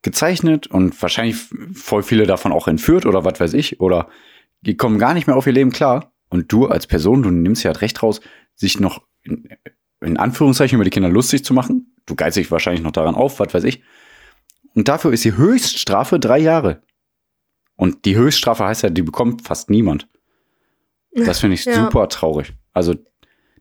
[0.04, 1.36] gezeichnet und wahrscheinlich
[1.72, 3.80] voll viele davon auch entführt oder was weiß ich.
[3.80, 4.08] Oder
[4.60, 6.12] die kommen gar nicht mehr auf ihr Leben klar.
[6.28, 8.20] Und du als Person, du nimmst ja halt recht raus,
[8.54, 9.48] sich noch in,
[10.00, 11.94] in Anführungszeichen über die Kinder lustig zu machen.
[12.06, 13.82] Du geilst dich wahrscheinlich noch daran auf, was weiß ich.
[14.74, 16.82] Und dafür ist die Höchststrafe drei Jahre.
[17.76, 20.08] Und die Höchststrafe heißt ja, die bekommt fast niemand.
[21.12, 21.74] Das finde ich Ja.
[21.84, 22.52] super traurig.
[22.72, 22.94] Also,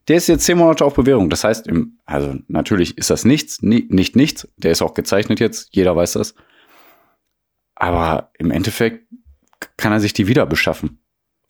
[0.08, 1.30] der ist jetzt zehn Monate auf Bewährung.
[1.30, 4.48] Das heißt, im, also natürlich ist das nichts, nie, nicht nichts.
[4.56, 6.34] Der ist auch gezeichnet jetzt, jeder weiß das.
[7.74, 9.06] Aber im Endeffekt
[9.76, 11.00] kann er sich die wieder beschaffen,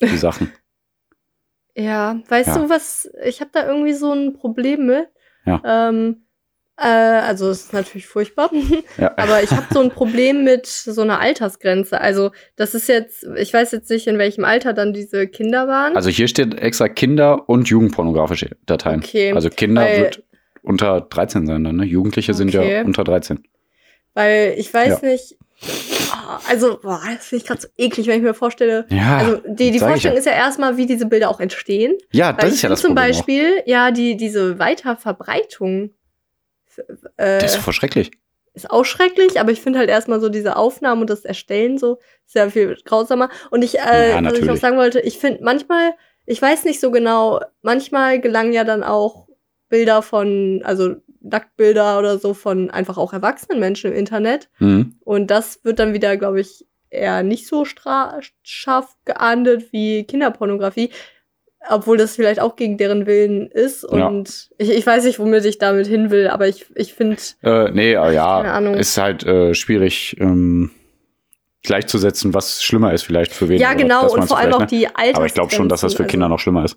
[0.01, 0.53] die Sachen.
[1.77, 2.59] Ja, weißt Ja.
[2.59, 5.09] du was, ich habe da irgendwie so ein Problem mit.
[5.45, 5.61] Ja.
[5.89, 6.24] Ähm,
[6.77, 8.51] äh, also es ist natürlich furchtbar,
[8.99, 9.13] Ja.
[9.17, 12.01] aber ich habe so ein Problem mit so einer Altersgrenze.
[12.01, 15.95] Also das ist jetzt, ich weiß jetzt nicht, in welchem Alter dann diese Kinder waren.
[15.97, 19.01] Also hier steht extra Kinder- und Jugendpornografische Dateien.
[19.01, 20.23] Okay, Also Kinder weil- wird
[20.63, 21.85] unter 13 sein dann, ne?
[21.85, 22.83] Jugendliche sind ja Okay.
[22.85, 23.45] unter 13.
[24.15, 25.09] Weil ich weiß Ja.
[25.09, 25.37] nicht,
[26.49, 28.87] also boah, das finde ich gerade so eklig, wenn ich mir vorstelle.
[28.89, 30.19] Ja, Also die, die Vorstellung ja.
[30.21, 31.95] ist ja erstmal, wie diese Bilder auch entstehen.
[32.13, 33.05] Ja, das ist ja das zum Problem.
[33.05, 33.09] auch.
[33.17, 35.91] Beispiel, ja, die, diese Weiterverbreitung
[36.79, 38.11] äh, Das ist voll schrecklich.
[38.55, 41.99] ist auch schrecklich, aber ich finde halt erstmal so diese Aufnahmen und das Erstellen so
[42.27, 43.29] sehr viel grausamer.
[43.51, 45.93] Und ich, äh, Ja, was ich noch sagen wollte, ich finde manchmal,
[46.27, 49.29] ich weiß nicht so genau, manchmal gelangen ja dann auch
[49.69, 54.49] Bilder von, also Nacktbilder oder so von einfach auch erwachsenen Menschen im Internet.
[54.59, 54.97] Mhm.
[55.01, 60.91] Und das wird dann wieder, glaube ich, eher nicht so scharf geahndet wie Kinderpornografie.
[61.71, 63.87] Obwohl das vielleicht auch gegen deren Willen ist.
[63.91, 64.07] Ja.
[64.09, 67.71] Und ich, ich weiß nicht, womit ich damit hin will, aber ich, ich finde, Äh,
[67.73, 70.71] nee, Keine ja, ist halt äh, schwierig ähm,
[71.63, 73.59] gleichzusetzen, was schlimmer ist vielleicht für wen.
[73.59, 74.67] ja genau, und vor allem auch ne?
[74.67, 75.17] die Alters.
[75.17, 76.77] Aber ich glaube schon, dass das für Kinder noch schlimmer ist.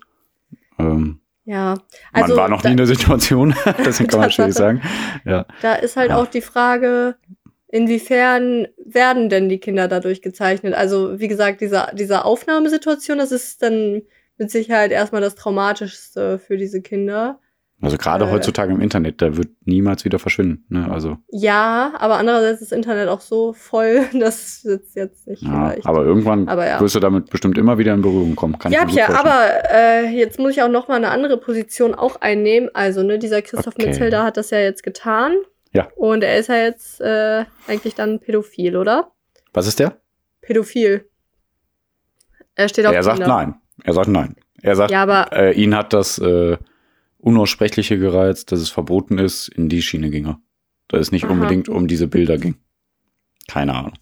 [0.78, 1.74] Ähm, Ja,
[2.12, 4.80] Man war noch nie in der Situation, das kann man schwierig sagen.
[5.26, 5.44] Ja.
[5.62, 6.16] Da ist halt Ja.
[6.16, 7.16] auch die Frage,
[7.68, 10.74] inwiefern werden denn die Kinder dadurch gezeichnet?
[10.74, 14.02] Also, wie gesagt, diese, diese Aufnahmesituation, das ist dann
[14.38, 17.40] mit Sicherheit erstmal das Traumatischste für diese Kinder.
[17.80, 18.30] Also gerade Äh.
[18.32, 20.64] heutzutage im Internet, da wird niemals wieder verschwinden.
[20.68, 20.90] Ne?
[20.90, 25.74] Also, Ja, aber andererseits ist das Internet auch so voll, dass es jetzt nicht ja,
[25.84, 26.80] aber irgendwann Aber ja.
[26.80, 28.58] wirst du damit bestimmt immer wieder in Berührung kommen.
[28.58, 29.16] Kann Ja, ich vorstellen.
[29.18, 32.68] aber äh, jetzt muss ich auch noch mal eine andere Position auch einnehmen.
[32.74, 33.86] Also, ne, dieser Christoph Okay.
[33.86, 35.36] Metzelder hat das ja jetzt getan.
[35.72, 35.86] Ja.
[35.94, 39.12] Und er ist ja jetzt äh, eigentlich dann pädophil, oder?
[39.52, 40.00] Was ist der?
[40.40, 41.08] Pädophil.
[42.56, 43.36] Er steht auf Er sagt Kinder.
[43.36, 43.54] nein.
[43.84, 44.36] Er sagt nein.
[44.62, 46.56] Er sagt, Ja, aber äh, ihn hat das äh,
[47.18, 50.38] Unaussprechliche gereizt, dass es verboten ist, in die Schiene ginge.
[50.88, 51.32] Da es nicht Aha.
[51.32, 52.56] unbedingt um diese Bilder ging.
[53.48, 53.92] Keine Ahnung.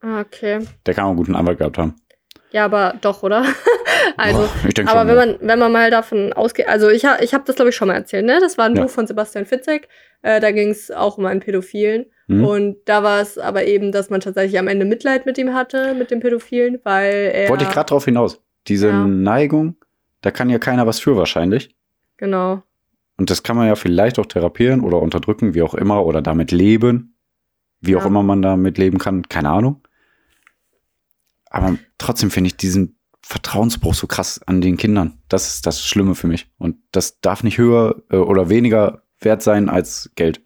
[0.00, 0.60] ah, okay.
[0.84, 1.94] Der kann auch einen guten Anwalt gehabt haben.
[2.52, 3.44] Ja, aber doch, oder?
[4.16, 5.08] also, Boah, ich denke aber schon.
[5.08, 7.88] wenn man, wenn man mal davon ausgeht, also ich, ich habe das, glaube ich, schon
[7.88, 8.38] mal erzählt, ne?
[8.40, 8.82] Das war ein Ja.
[8.82, 9.88] Buch von Sebastian Fitzek.
[10.22, 12.06] Äh, da ging es auch um einen Pädophilen.
[12.28, 12.44] Hm?
[12.44, 15.94] Und da war es aber eben, dass man tatsächlich am Ende Mitleid mit ihm hatte,
[15.94, 17.48] mit dem Pädophilen, weil er.
[17.48, 18.40] Wollte ich gerade drauf hinaus.
[18.68, 19.06] Diese Ja.
[19.06, 19.76] Neigung,
[20.22, 21.74] da kann ja keiner was für wahrscheinlich.
[22.16, 22.62] Genau.
[23.18, 26.52] Und das kann man ja vielleicht auch therapieren oder unterdrücken, wie auch immer, oder damit
[26.52, 27.16] leben.
[27.80, 28.06] Wie auch Ja.
[28.08, 29.82] immer man damit leben kann, keine Ahnung.
[31.48, 35.18] Aber trotzdem finde ich diesen Vertrauensbruch so krass an den Kindern.
[35.28, 36.50] Das ist das Schlimme für mich.
[36.58, 40.42] Und das darf nicht höher äh, oder weniger wert sein als Geld.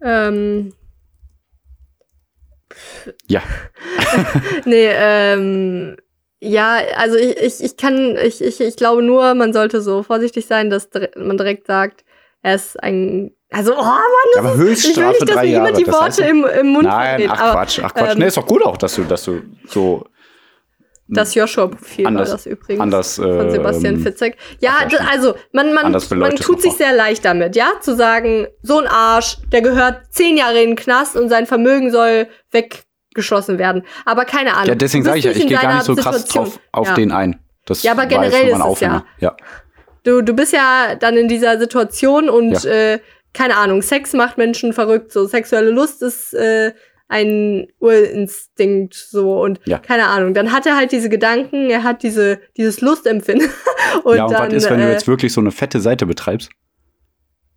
[0.00, 0.72] Ähm,
[3.28, 3.42] Ja.
[4.64, 5.96] nee, ähm,
[6.40, 10.46] ja, also ich, ich, ich kann, ich, ich, ich glaube nur, man sollte so vorsichtig
[10.46, 12.04] sein, dass man direkt sagt,
[12.42, 14.00] er ist ein, also, oh Mann,
[14.34, 16.44] das Aber ist, ich will nicht, dass mir jemand die das heißt Worte ja- im,
[16.60, 18.12] im Mund Nein, ach aber Quatsch, ach Quatsch.
[18.12, 20.04] ähm, nee, ist doch gut auch, dass du, dass du so
[21.06, 22.80] das Joshua-Profil war das übrigens.
[22.80, 24.36] anders von Sebastian ähm, Fitzek.
[24.60, 24.78] Ja,
[25.10, 29.38] also man, man, man tut sich sehr leicht damit, ja, zu sagen, so ein Arsch,
[29.52, 33.84] der gehört zehn Jahre in den Knast und sein Vermögen soll weggeschossen werden.
[34.06, 34.68] Aber keine Ahnung.
[34.68, 36.44] Ja, deswegen sage ich ja, ich gehe gar nicht so krass Situation.
[36.44, 36.94] drauf auf ja.
[36.94, 37.40] den ein.
[37.66, 39.04] Das Ja, aber generell ist es ja.
[39.18, 39.36] Ja.
[40.04, 42.70] Du, du bist ja dann in dieser Situation und Ja.
[42.70, 42.98] äh,
[43.32, 45.12] keine Ahnung, Sex macht Menschen verrückt.
[45.12, 46.72] So sexuelle Lust ist äh,
[47.14, 49.78] ein Urinstinkt so und Ja.
[49.78, 50.34] keine Ahnung.
[50.34, 53.48] Dann hat er halt diese Gedanken, er hat diese dieses Lustempfinden
[54.04, 56.06] und ja, und dann was ist, wenn du äh, jetzt wirklich so eine fette Seite
[56.06, 56.50] betreibst?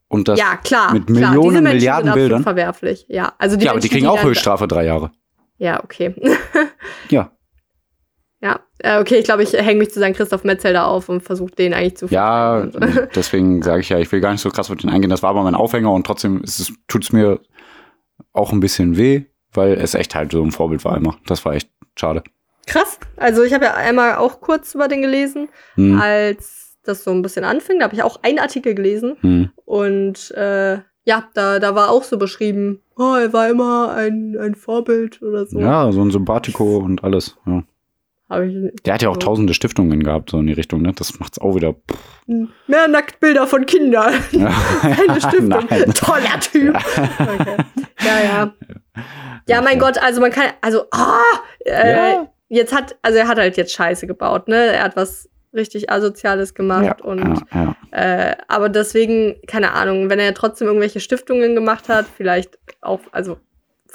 [0.10, 2.44] Und das, ja klar, mit klar, Millionen, Menschen Milliarden Bildern?
[2.44, 3.06] verwerflich.
[3.10, 5.12] Ja, also die ja, aber die kriegen auch dann- Höchststrafe drei Jahre.
[5.58, 6.14] Ja, okay.
[7.10, 7.32] Ja.
[8.40, 11.50] Ja, äh, okay, ich glaube, ich hänge mich zu seinem Christoph Metzelder auf und versuche
[11.56, 13.08] den eigentlich zu Ja, verteidigen.
[13.16, 15.10] deswegen sage ich ja, ich will gar nicht so krass auf den eingehen.
[15.10, 16.44] Das war aber mein Aufhänger und trotzdem
[16.88, 17.40] tut es mir
[18.34, 21.18] auch ein bisschen weh, weil es echt halt so ein Vorbild war immer.
[21.26, 22.24] Das war echt schade.
[22.66, 23.00] Krass.
[23.16, 27.22] Also ich habe ja einmal auch kurz über den gelesen, Hm, als das so ein
[27.22, 27.80] bisschen anfing.
[27.80, 29.50] Da habe ich auch einen Artikel gelesen hm.
[29.66, 34.56] und äh, ja, da, da war auch so beschrieben, oh, er war immer ein, ein
[34.56, 35.60] Vorbild oder so.
[35.60, 37.38] Ja, so ein Sympathiko und alles.
[37.46, 37.64] Ja.
[38.30, 40.92] Der hat ja auch tausende Stiftungen gehabt, so in die Richtung, ne?
[40.94, 41.76] Das macht's auch wieder.
[42.26, 44.14] Mehr Nacktbilder von Kindern.
[44.32, 44.48] Ja.
[44.82, 45.48] Eine Stiftung.
[45.70, 45.94] Nein.
[45.94, 46.76] Toller Typ.
[46.76, 47.58] Okay.
[48.02, 48.54] Ja, ja.
[49.48, 49.80] Ja, mein.
[49.80, 51.22] Gott, also man kann, also, ah,
[51.66, 52.28] äh, Ja.
[52.50, 54.58] jetzt hat, also er hat halt jetzt Scheiße gebaut, ne?
[54.74, 58.30] Er hat was richtig Asoziales gemacht Ja, und ja, ja.
[58.32, 63.38] Äh, aber deswegen, keine Ahnung, wenn er trotzdem irgendwelche Stiftungen gemacht hat, vielleicht auch, also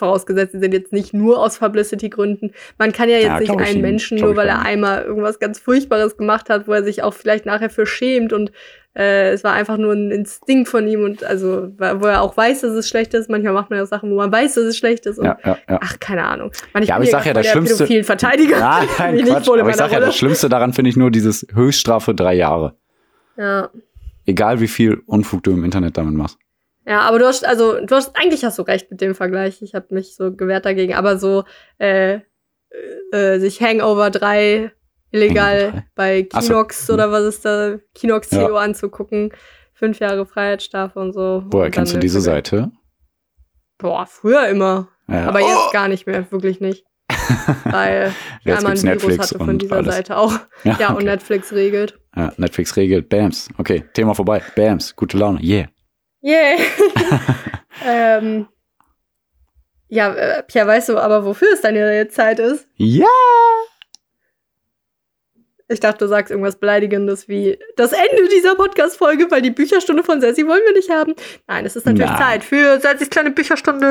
[0.02, 2.52] vorausgesetzt, sie sind jetzt nicht nur aus Publicity-Gründen.
[2.78, 3.80] Man kann ja jetzt Ja, nicht einen.
[3.80, 7.46] Menschen, nur weil er einmal irgendwas ganz Furchtbares gemacht hat, wo er sich auch vielleicht
[7.46, 8.50] nachher für schämt und
[8.94, 12.60] äh, es war einfach nur ein Instinkt von ihm und also, wo er auch weiß,
[12.60, 13.30] dass es schlecht ist.
[13.30, 15.38] Manchmal macht man ja auch Sachen, wo man weiß, dass es schlecht ist und ja,
[15.44, 15.78] ja, ja.
[15.82, 16.50] ach, keine Ahnung.
[16.74, 18.56] Man, ich Ja, aber ich hier sag ja, das Schlimmste- pädophilen Verteidiger.
[18.56, 18.60] Bin
[18.98, 19.48] nein, Quatsch.
[19.48, 22.74] Aber ich meiner sag ja, das Schlimmste daran finde ich nur dieses Höchststrafe drei Jahre.
[23.38, 23.70] Ja.
[24.26, 26.36] Egal wie viel Unfug du im Internet damit machst.
[26.86, 29.62] Ja, aber du hast, also, du hast, eigentlich hast du recht mit dem Vergleich.
[29.62, 31.44] Ich habe mich so gewehrt dagegen, aber so,
[31.78, 32.20] äh,
[33.12, 34.72] äh, sich Hangover 3
[35.10, 35.84] illegal Hangover 3?
[35.94, 36.48] bei Ach so.
[36.48, 38.46] Kinox oder was ist da, Kinox Ja.
[38.46, 39.32] CEO anzugucken,
[39.74, 41.44] fünf Jahre Freiheitsstrafe und so.
[41.50, 42.72] Woher Und kennst du diese Seite?
[43.78, 44.88] Boah, früher immer.
[45.08, 45.28] Ja.
[45.28, 45.46] Aber Oh!
[45.48, 46.84] jetzt gar nicht mehr, wirklich nicht.
[47.64, 48.12] Weil
[48.44, 49.94] Jetzt einmal ein Virus Netflix hatte von und dieser alles.
[49.94, 50.32] Seite auch.
[50.64, 51.04] Ja, und okay.
[51.04, 51.98] Netflix regelt.
[52.16, 53.08] ja, Netflix regelt.
[53.08, 53.48] Bams.
[53.58, 54.42] Okay, Thema vorbei.
[54.56, 54.96] Bams.
[54.96, 55.40] Gute Laune.
[55.40, 55.68] Yeah.
[56.22, 56.58] Yay!
[57.84, 58.48] ähm,
[59.88, 62.66] ja, äh, Pia, weißt du aber, wofür es deine Zeit ist?
[62.76, 63.06] Ja.
[65.68, 70.20] Ich dachte, du sagst irgendwas Beleidigendes wie das Ende dieser Podcast-Folge, weil die Bücherstunde von
[70.20, 71.14] Sessi wollen wir nicht haben.
[71.46, 72.20] Nein, es ist natürlich Nein.
[72.20, 73.86] Zeit für Sessis kleine Bücherstunde.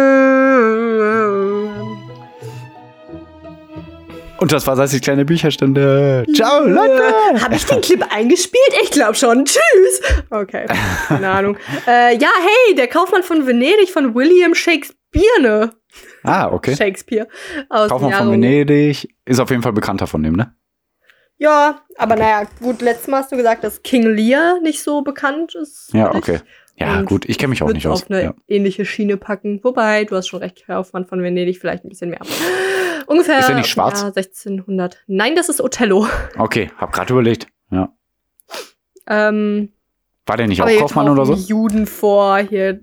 [4.42, 6.26] Und das war als die kleine Bücherstunde.
[6.34, 7.14] Ciao, Leute!
[7.44, 8.74] Habe ich den Clip eingespielt?
[8.82, 9.46] Ich glaube schon.
[9.46, 10.02] Tschüss.
[10.32, 10.66] Okay,
[11.08, 11.58] keine Ahnung.
[11.88, 15.42] Äh, ja, hey, der Kaufmann von Venedig von William Shakespeare.
[15.42, 15.72] Ne?
[16.24, 16.76] Ah, okay.
[16.76, 17.28] Shakespeare.
[17.70, 20.56] Aus Kaufmann von Venedig ist auf jeden Fall bekannter von dem, ne?
[21.38, 25.56] Ja, aber naja, gut, letztes Mal hast du gesagt, dass King Lear nicht so bekannt
[25.56, 25.90] ist.
[25.94, 26.42] Ja, für dich.
[26.88, 28.04] Ja, Und gut, ich kenne mich auch nicht aus.
[28.04, 28.34] auf eine Ja.
[28.48, 29.60] ähnliche Schiene packen.
[29.64, 32.20] Wobei, du hast schon recht, Kaufmann von Venedig vielleicht ein bisschen mehr.
[33.08, 33.40] Ungefähr.
[33.40, 34.02] Ist der nicht schwarz?
[34.02, 35.04] Jahr 1600.
[35.08, 36.08] Nein, das ist Othello.
[36.38, 37.48] Okay, hab gerade überlegt.
[37.72, 37.94] Ja.
[39.08, 39.74] Ähm,
[40.26, 41.34] War der nicht auch Kaufmann oder so?
[41.34, 42.82] Juden vor, hier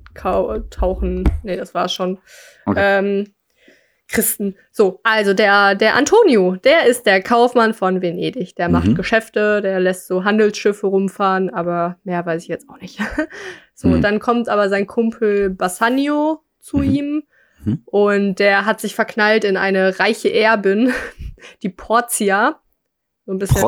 [0.70, 1.24] tauchen.
[1.42, 2.18] Nee, das war schon.
[2.66, 2.80] Okay.
[2.82, 3.32] Ähm,
[4.10, 4.56] Christen.
[4.72, 8.54] So, also der, der Antonio, der ist der Kaufmann von Venedig.
[8.56, 8.94] Der macht Mhm.
[8.94, 12.98] Geschäfte, der lässt so Handelsschiffe rumfahren, aber mehr weiß ich jetzt auch nicht.
[13.80, 14.02] So, Mhm.
[14.02, 16.84] dann kommt aber sein Kumpel Bassanio zu Mhm.
[16.94, 17.22] ihm
[17.64, 17.82] Mhm.
[17.86, 20.92] und der hat sich verknallt in eine reiche Erbin,
[21.62, 22.60] die Portia.
[23.26, 23.60] So ein bisschen.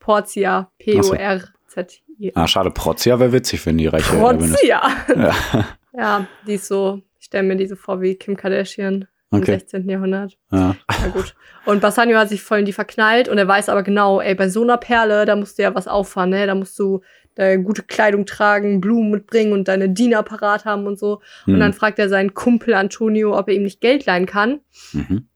[0.00, 2.32] Portia, P-O-R-Z-I.
[2.34, 4.50] Ah, schade, Prozia wäre witzig, wenn die reiche Erbin ist.
[4.52, 4.82] Portia.
[5.16, 5.34] Ja.
[5.96, 9.52] Ja, die ist so, ich stelle mir diese vor wie Kim Kardashian im Okay.
[9.52, 9.88] 16.
[9.88, 10.36] Jahrhundert.
[10.50, 10.74] Ja.
[10.88, 11.36] Na gut.
[11.66, 14.48] Und Bassanio hat sich voll in die verknallt und er weiß aber genau, ey, bei
[14.48, 16.48] so einer Perle, da musst du ja was auffahren, ne?
[16.48, 17.00] Da musst du
[17.36, 21.20] da gute Kleidung tragen, Blumen mitbringen und deine Diener parat haben und so.
[21.46, 21.60] Und Hm.
[21.60, 24.60] dann fragt er seinen Kumpel Antonio, ob er ihm nicht Geld leihen kann.
[24.92, 25.28] Mhm.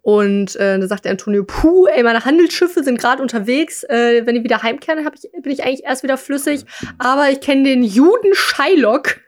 [0.00, 3.82] Und äh, da sagt der Antonio, puh, ey, meine Handelsschiffe sind gerade unterwegs.
[3.84, 6.64] Äh, wenn die wieder heimkehren, hab ich, bin ich eigentlich erst wieder flüssig.
[6.98, 9.20] Aber ich kenne den Juden Shylock.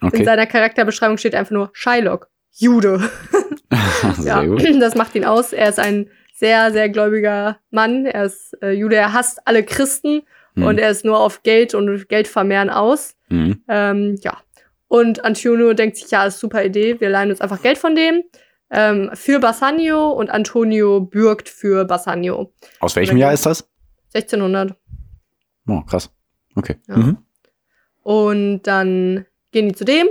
[0.00, 0.24] In Okay.
[0.24, 3.10] seiner Charakterbeschreibung steht einfach nur Shylock, Jude.
[4.22, 4.42] Ja,
[4.80, 5.52] das macht ihn aus.
[5.52, 8.06] Er ist ein sehr, sehr gläubiger Mann.
[8.06, 10.22] Er ist äh, Jude, er hasst alle Christen
[10.56, 10.64] Hm.
[10.64, 13.14] und er ist nur auf Geld und Geldvermehren aus.
[13.28, 13.62] Mhm.
[13.68, 14.38] Ähm, ja.
[14.88, 18.22] Und Antonio denkt sich, ja, ist super Idee, wir leihen uns einfach Geld von dem.
[18.70, 22.52] Ähm, für Bassanio und Antonio bürgt für Bassanio.
[22.80, 23.68] Aus welchem Jahr ist das?
[24.14, 24.74] 1600.
[25.68, 26.10] Oh, krass.
[26.54, 26.76] Okay.
[26.88, 26.96] Ja.
[26.96, 27.18] Mhm.
[28.02, 30.06] Und dann gehen die zu dem.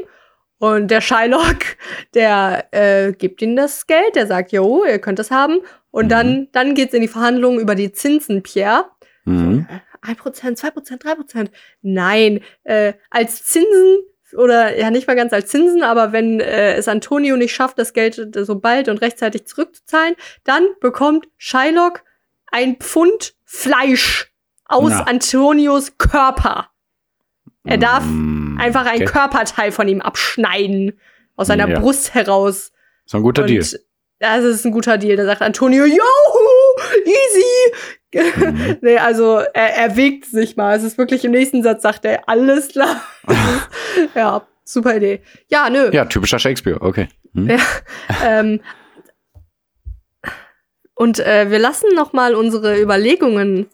[0.57, 1.77] Und der Shylock,
[2.13, 5.59] der äh, gibt ihnen das Geld, der sagt, jo, ihr könnt das haben.
[5.91, 6.09] Und Mhm.
[6.09, 8.85] dann, dann geht's in die Verhandlungen über die Zinsen, Pierre.
[9.25, 9.67] Mhm.
[10.07, 11.49] Äh, 1%, 2%, 3%.
[11.81, 13.97] Nein, äh, als Zinsen
[14.37, 17.93] oder ja nicht mal ganz als Zinsen, aber wenn äh, es Antonio nicht schafft, das
[17.93, 22.03] Geld so bald und rechtzeitig zurückzuzahlen, dann bekommt Shylock
[22.51, 24.31] ein Pfund Fleisch
[24.65, 25.03] aus Na.
[25.03, 26.69] Antonios Körper.
[27.63, 29.05] Er darf Mm, einfach ein okay.
[29.05, 30.99] Körperteil von ihm abschneiden.
[31.35, 31.79] Aus seiner Ja.
[31.79, 32.71] Brust heraus.
[33.05, 33.65] So ein guter und Deal.
[34.19, 35.17] Das ist ein guter Deal.
[35.17, 35.97] Da sagt Antonio, Johu,
[37.05, 37.73] easy.
[38.13, 38.77] Mhm.
[38.81, 40.75] nee, also er, er wägt sich mal.
[40.77, 43.01] Es ist wirklich im nächsten Satz, sagt er, alles klar.
[44.15, 45.21] ja, super Idee.
[45.49, 45.89] Ja, nö.
[45.91, 47.07] Ja, typischer Shakespeare, okay.
[47.33, 47.49] Mhm.
[47.49, 47.57] Ja.
[48.23, 48.59] ähm,
[50.93, 53.67] und äh, wir lassen noch mal unsere Überlegungen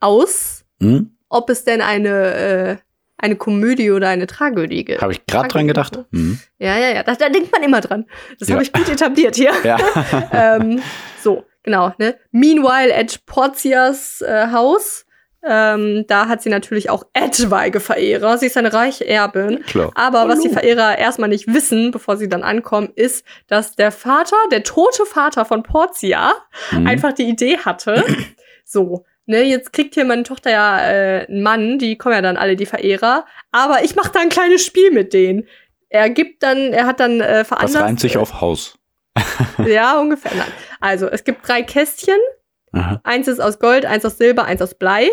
[0.00, 1.16] aus, Mhm.
[1.30, 2.76] ob es denn eine, äh,
[3.16, 5.00] eine Komödie oder eine Tragödie gibt.
[5.00, 5.98] Habe ich gerade dran gedacht.
[6.10, 6.38] Mhm.
[6.58, 7.02] Ja, ja, ja.
[7.02, 8.04] Da, da denkt man immer dran.
[8.38, 8.56] Das Ja.
[8.56, 9.52] habe ich gut etabliert hier.
[9.64, 9.78] Ja.
[10.32, 10.82] ähm,
[11.22, 11.92] so, genau.
[11.98, 12.16] Ne?
[12.30, 15.02] Meanwhile at Portias äh, Haus.
[15.48, 18.36] Ähm, da hat sie natürlich auch etwaige Verehrer.
[18.36, 19.62] Sie ist eine reiche Erbin.
[19.64, 19.92] Klar.
[19.94, 20.58] Aber was die Hallo.
[20.58, 25.44] Verehrer erstmal nicht wissen, bevor sie dann ankommen, ist, dass der Vater, der tote Vater
[25.44, 26.32] von Portia,
[26.72, 26.86] Mhm.
[26.88, 28.02] einfach die Idee hatte,
[28.64, 32.36] so, ne, jetzt kriegt hier meine Tochter ja äh, einen Mann, die kommen ja dann
[32.36, 35.46] alle, die Verehrer, aber ich mache da ein kleines Spiel mit denen.
[35.90, 37.76] Er gibt dann, er hat dann äh, Das veranlasst.
[37.76, 38.76] reimt sich auf Haus.
[39.66, 40.32] Ja, ungefähr.
[40.36, 40.52] Nein.
[40.80, 42.18] Also, es gibt drei Kästchen.
[42.72, 43.00] Aha.
[43.04, 45.08] Eins ist aus Gold, eins aus Silber, eins aus Blei.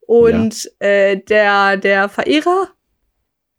[0.00, 2.68] Und äh, der, der Verehrer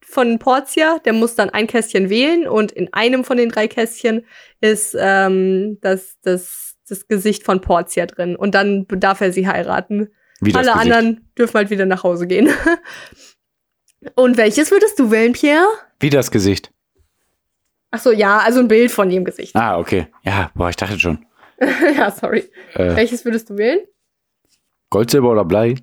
[0.01, 4.25] von Portia, der muss dann ein Kästchen wählen und in einem von den drei Kästchen
[4.61, 8.35] ist ähm, das, das, das Gesicht von Portia drin.
[8.35, 10.09] Und dann darf er sie heiraten.
[10.41, 12.49] Wie Alle anderen dürfen halt wieder nach Hause gehen.
[14.15, 15.65] und welches würdest du wählen, Pierre?
[15.99, 16.71] Wie das Gesicht.
[17.95, 19.55] Ach so, ja, also ein Bild von ihrem Gesicht.
[19.55, 20.07] Ah, okay.
[20.23, 21.27] Ja, boah, ich dachte schon.
[21.95, 22.49] ja, sorry.
[22.73, 23.81] Äh, Welches würdest du wählen?
[24.89, 25.75] Gold, Silber oder Blei?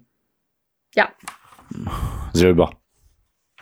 [0.92, 1.12] Ja.
[2.32, 2.72] Silber.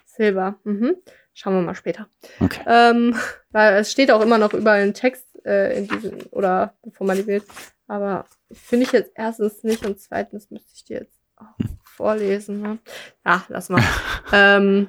[0.07, 0.59] Silber.
[0.65, 0.97] Mhm.
[1.35, 2.09] Schauen wir mal später.
[2.41, 2.63] Okay.
[2.67, 3.15] Ähm,
[3.51, 7.19] weil es steht auch immer noch überall ein Text äh, in diesem, oder bevor man
[7.19, 7.45] die wählt.
[7.87, 12.63] Aber finde ich jetzt erstens nicht und zweitens müsste ich dir jetzt auch vorlesen.
[12.63, 12.79] Ne?
[13.27, 13.83] Ja, lass mal.
[14.33, 14.89] ähm,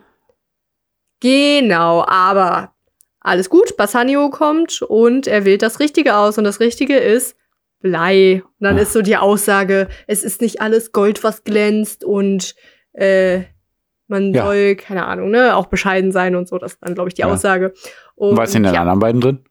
[1.19, 2.74] genau, aber
[3.21, 3.75] alles gut.
[3.77, 7.36] Bassanio kommt und er wählt das Richtige aus und das Richtige ist
[7.82, 8.41] Blei.
[8.43, 8.82] Und dann Ah.
[8.82, 12.55] ist so die Aussage, es ist nicht alles Gold, was glänzt und
[12.93, 13.41] äh,
[14.08, 14.45] man Ja.
[14.45, 16.58] soll, keine Ahnung, ne, auch bescheiden sein und so.
[16.58, 17.27] Das ist dann, glaube ich, die Ja.
[17.32, 17.73] Aussage.
[18.15, 19.45] Und Und was sind denn ja, anderen beiden drin?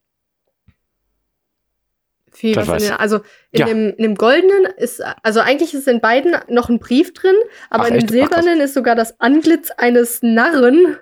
[2.40, 3.16] Wie, Das was in den, also
[3.50, 3.66] in, Ja.
[3.66, 7.34] dem, in dem goldenen ist, also eigentlich ist in beiden noch ein Brief drin,
[7.70, 8.08] aber Ach, in dem echt?
[8.08, 10.96] Ach, silbernen ist sogar das Antlitz eines Narren,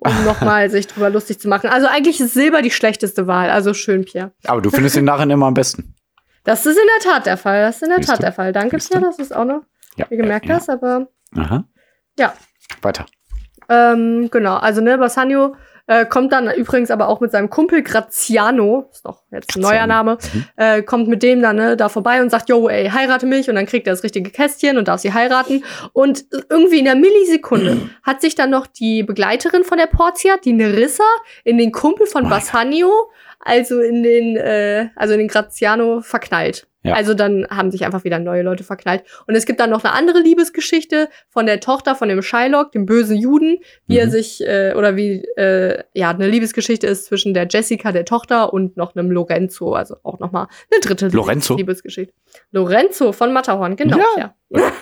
[0.00, 1.68] um nochmal sich drüber lustig zu machen.
[1.70, 3.50] Also eigentlich ist Silber die schlechteste Wahl.
[3.50, 4.32] Also schön, Pierre.
[4.46, 5.94] Aber du findest den Narren immer am besten.
[6.44, 7.60] Das ist in der Tat der Fall.
[7.60, 8.22] Das ist in der Siehst Tat du?
[8.22, 8.52] der Fall.
[8.54, 8.90] Danke, Siehst?
[8.90, 9.62] Pierre, dass du es auch noch
[9.96, 10.06] Ja.
[10.08, 10.54] gemerkt ja.
[10.54, 11.64] hast, aber Aha.
[12.18, 12.32] Ja.
[12.80, 13.04] Weiter.
[13.68, 15.56] Ähm, genau, also ne, Bassanio
[15.88, 19.86] äh, kommt dann übrigens aber auch mit seinem Kumpel Graziano, ist doch jetzt ein neuer.
[19.88, 20.44] Name, Mhm.
[20.56, 23.56] äh, kommt mit dem dann ne, da vorbei und sagt, yo, ey, heirate mich und
[23.56, 27.90] dann kriegt er das richtige Kästchen und darf sie heiraten und irgendwie in der Millisekunde
[28.02, 31.04] hat sich dann noch die Begleiterin von der Portia, die Nerissa,
[31.44, 32.90] in den Kumpel von Mein Bassanio,
[33.40, 36.66] also in den, äh, also in den Graziano verknallt.
[36.84, 36.94] Ja.
[36.94, 39.02] Also dann haben sich einfach wieder neue Leute verknallt.
[39.26, 42.86] Und es gibt dann noch eine andere Liebesgeschichte von der Tochter von dem Shylock, dem
[42.86, 44.10] bösen Juden, wie er Mhm.
[44.10, 48.76] sich, äh, oder wie, äh, ja, eine Liebesgeschichte ist zwischen der Jessica, der Tochter, und
[48.76, 49.72] noch einem Lorenzo.
[49.74, 51.56] Also auch noch mal eine dritte Lorenzo?
[51.56, 52.14] Liebesgeschichte.
[52.52, 53.98] Lorenzo von Matterhorn, genau.
[54.16, 54.34] Ja.
[54.50, 54.72] Ja.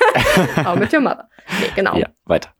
[0.64, 1.28] How mit your mother.
[1.60, 1.96] Nee, genau.
[1.96, 2.50] Ja, weiter.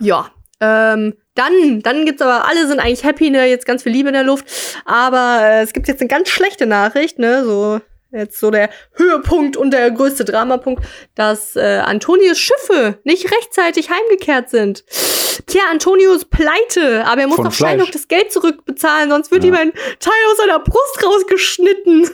[0.00, 0.30] Ja.
[0.60, 4.14] Ähm, dann, dann gibt's aber, alle sind eigentlich happy, ne, jetzt ganz viel Liebe in
[4.14, 4.46] der Luft.
[4.86, 7.80] Aber äh, es gibt jetzt eine ganz schlechte Nachricht, ne, so
[8.12, 10.82] jetzt so der Höhepunkt und der größte Dramapunkt,
[11.16, 14.84] dass äh, Antonius Schiffe nicht rechtzeitig heimgekehrt sind.
[15.46, 17.72] Tja, Antonio ist pleite, aber er muss Von doch Fleisch.
[17.72, 19.48] Shylock das Geld zurückbezahlen, sonst wird Ja.
[19.50, 22.08] ihm ein Teil aus seiner Brust rausgeschnitten.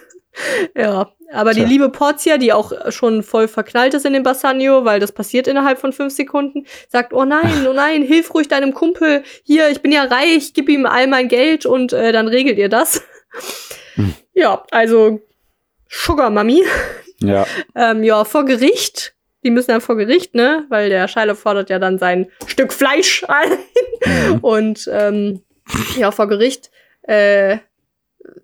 [0.77, 1.65] Ja, aber Tja.
[1.65, 5.47] die liebe Portia, die auch schon voll verknallt ist in den Bassanio, weil das passiert
[5.47, 9.23] innerhalb von fünf Sekunden, sagt, oh nein, oh nein, hilf ruhig deinem Kumpel.
[9.45, 12.69] Hier, ich bin ja reich, gib ihm all mein Geld und äh, dann regelt ihr
[12.69, 13.03] das.
[13.95, 14.15] Hm.
[14.35, 15.21] Ja, also
[15.89, 16.63] Sugar Mami.
[17.21, 17.47] Ja.
[17.75, 19.15] Ähm, ja, vor Gericht.
[19.45, 20.67] Die müssen dann vor Gericht, ne?
[20.69, 23.59] Weil der Scheile fordert ja dann sein Stück Fleisch ein.
[24.05, 24.39] Mhm.
[24.43, 25.43] Und ähm,
[25.97, 26.71] ja, vor Gericht
[27.03, 27.59] äh,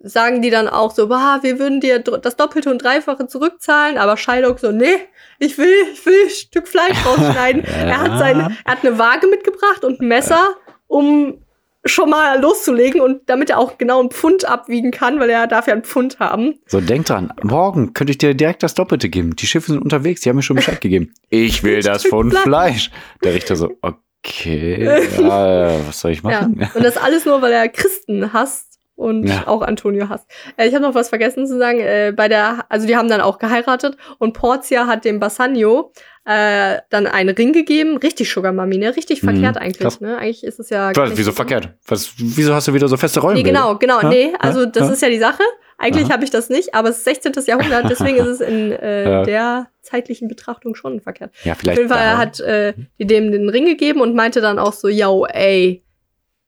[0.01, 4.17] sagen die dann auch so, bah, wir würden dir das Doppelte und Dreifache zurückzahlen, aber
[4.17, 4.95] Shylock so, nee,
[5.39, 7.63] ich will, ich will ein Stück Fleisch rausschneiden.
[7.65, 10.55] Er hat seine, er hat eine Waage mitgebracht und ein Messer,
[10.87, 11.39] um
[11.85, 15.67] schon mal loszulegen und damit er auch genau ein Pfund abwiegen kann, weil er darf
[15.67, 16.59] ja ein Pfund haben.
[16.67, 19.35] So, denk dran, morgen könnte ich dir direkt das Doppelte geben.
[19.37, 21.13] Die Schiffe sind unterwegs, die haben mir schon Bescheid gegeben.
[21.29, 22.91] Ich will das von Fleisch.
[23.23, 26.41] Der Richter so, okay, ja, was soll ich Ja.
[26.41, 26.69] machen?
[26.73, 28.68] Und das alles nur, weil er Christen hasst
[28.99, 29.47] und Ja.
[29.47, 30.27] auch Antonio hasst.
[30.57, 31.79] Äh, ich habe noch was vergessen zu sagen.
[31.79, 35.91] Äh, bei der, also die haben dann auch geheiratet und Portia hat dem Bassanio
[36.25, 37.97] äh, dann einen Ring gegeben.
[37.97, 38.95] Richtig Sugar Mami, ne?
[38.95, 40.01] Richtig Mhm, verkehrt eigentlich, krass.
[40.01, 40.17] ne?
[40.17, 40.89] Eigentlich ist es ja.
[40.89, 41.69] nicht wieso so- verkehrt?
[41.87, 43.35] Was, wieso hast du wieder so feste Rollen?
[43.37, 44.01] Nee, genau, genau.
[44.01, 44.09] Ja?
[44.09, 44.93] Nee, also das Ja?
[44.93, 45.43] ist ja die Sache.
[45.81, 47.31] Eigentlich habe ich das nicht, aber es ist 16.
[47.47, 51.31] Jahrhundert, deswegen ist es in äh, der zeitlichen Betrachtung schon verkehrt.
[51.45, 51.77] Ja, Auf vielleicht.
[51.77, 55.25] jeden Fall hat äh, die dem den Ring gegeben und meinte dann auch so, yo,
[55.25, 55.83] ey,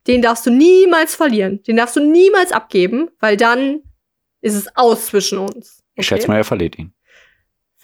[0.07, 1.61] den darfst du niemals verlieren.
[1.63, 3.81] Den darfst du niemals abgeben, weil dann
[4.41, 5.83] ist es aus zwischen uns.
[5.95, 6.93] Ich schätze mal, er verliert ihn.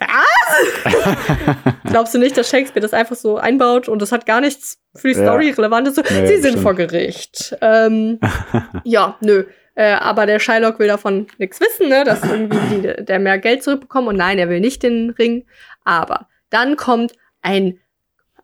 [1.84, 5.08] Glaubst du nicht, dass Shakespeare das einfach so einbaut und das hat gar nichts für
[5.08, 5.24] die Ja.
[5.26, 5.96] Story relevant ist?
[5.96, 7.56] So, Nee, Sie sind vor Gericht.
[7.60, 8.20] Ähm,
[8.84, 9.44] ja, nö.
[9.74, 13.62] Äh, aber der Shylock will davon nichts wissen, ne, dass irgendwie die, der mehr Geld
[13.62, 14.08] zurückbekommt.
[14.08, 15.46] Und nein, er will nicht den Ring.
[15.84, 17.78] Aber dann kommt ein,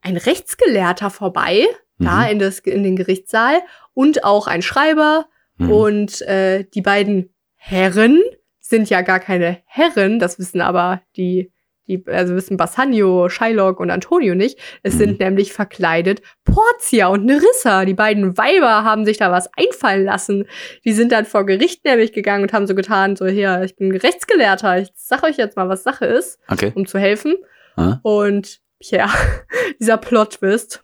[0.02, 1.66] ein Rechtsgelehrter vorbei,
[1.98, 2.30] da Mhm.
[2.33, 3.61] in, das, in den Gerichtssaal
[3.92, 5.26] und auch ein Schreiber.
[5.59, 5.70] Mhm.
[5.70, 8.20] Und äh, die beiden Herren
[8.61, 11.52] sind ja gar keine Herren, das wissen aber die,
[11.87, 14.59] die also wissen Bassanio, Shylock und Antonio nicht.
[14.83, 14.98] Es Mhm.
[14.98, 17.85] sind nämlich verkleidet Portia und Nerissa.
[17.85, 20.46] Die beiden Weiber haben sich da was einfallen lassen.
[20.85, 23.94] Die sind dann vor Gericht nämlich gegangen und haben so getan, so hier, ich bin
[23.94, 26.72] Rechtsgelehrter, ich sag euch jetzt mal, was Sache ist, Okay.
[26.74, 27.35] um zu helfen.
[27.76, 27.98] Ah.
[28.02, 29.09] Und ja,
[29.78, 30.83] dieser Plot-Twist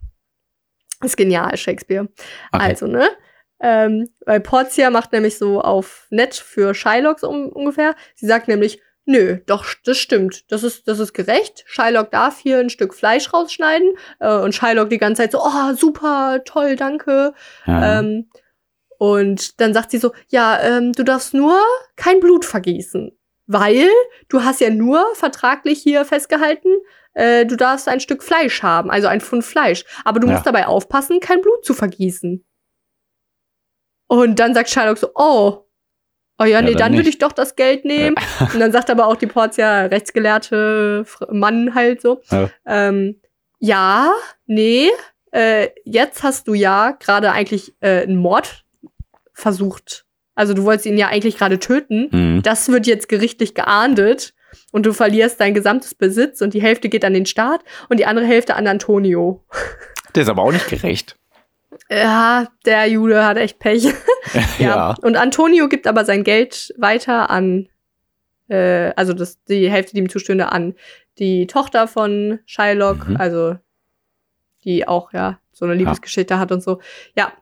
[1.02, 2.08] ist genial, Shakespeare.
[2.52, 2.64] okay.
[2.64, 3.08] Also, ne?
[3.62, 7.94] Ähm, weil Portia macht nämlich so auf nett für Shylock so um, ungefähr.
[8.14, 10.50] Sie sagt nämlich, nö, doch, das stimmt.
[10.50, 11.64] Das ist, das ist gerecht.
[11.66, 13.94] Shylock darf hier ein Stück Fleisch rausschneiden.
[14.18, 17.34] Äh, und Shylock die ganze Zeit so, oh, super, toll, danke.
[17.66, 18.00] ja.
[18.00, 18.30] Ähm,
[18.98, 21.58] und dann sagt sie so, ja, ähm, du darfst nur
[21.96, 23.16] kein Blut vergießen.
[23.46, 23.88] Weil
[24.28, 26.68] du hast ja nur vertraglich hier festgehalten,
[27.14, 29.84] äh, du darfst ein Stück Fleisch haben, also ein Pfund Fleisch.
[30.04, 30.34] Aber du Ja.
[30.34, 32.44] musst dabei aufpassen, kein Blut zu vergießen.
[34.06, 35.64] Und dann sagt Sherlock so, oh,
[36.38, 38.16] oh ja, Ja, nee, dann dann würde ich doch das Geld nehmen.
[38.52, 42.50] Und dann sagt aber auch die Portia, rechtsgelehrte Mann halt so, Ja.
[42.66, 43.20] ähm,
[43.60, 44.12] ja,
[44.46, 44.88] nee,
[45.32, 48.64] äh, jetzt hast du ja gerade eigentlich äh, einen Mord
[49.32, 50.06] versucht.
[50.34, 52.08] Also du wolltest ihn ja eigentlich gerade töten.
[52.10, 52.42] Mhm.
[52.42, 54.34] Das wird jetzt gerichtlich geahndet
[54.72, 58.06] und du verlierst dein gesamtes Besitz und die Hälfte geht an den Staat und die
[58.06, 59.44] andere Hälfte an Antonio.
[60.14, 61.16] Der ist aber auch nicht gerecht.
[61.88, 63.86] Ja, der Jude hat echt Pech.
[64.58, 64.94] ja.
[65.02, 67.68] Und Antonio gibt aber sein Geld weiter an
[68.48, 70.74] äh, also das, die Hälfte, die ihm zustünde, an
[71.18, 73.16] die Tochter von Shylock, Mhm.
[73.16, 73.56] also
[74.64, 76.80] die auch ja so eine Liebesgeschichte hat und so.
[77.16, 77.32] Ja,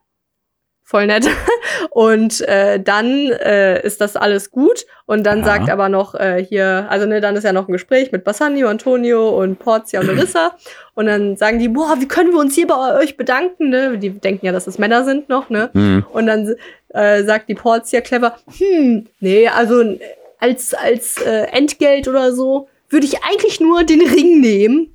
[0.88, 1.28] voll nett.
[1.90, 4.86] Und äh, dann äh, ist das alles gut.
[5.04, 5.44] Und dann Ja.
[5.44, 8.68] sagt aber noch äh, hier, also ne, dann ist ja noch ein Gespräch mit Bassanio,
[8.68, 10.52] Antonio und Portia und Larissa.
[10.94, 13.68] und dann sagen die, boah, wie können wir uns hier bei euch bedanken?
[13.68, 13.98] Ne?
[13.98, 15.68] Die denken ja, dass es Männer sind noch, ne?
[15.74, 16.06] Mhm.
[16.10, 16.54] Und dann
[16.88, 19.84] äh, sagt die Portia clever, hm, nee, also
[20.40, 24.94] als, als äh, Entgelt oder so würde ich eigentlich nur den Ring nehmen.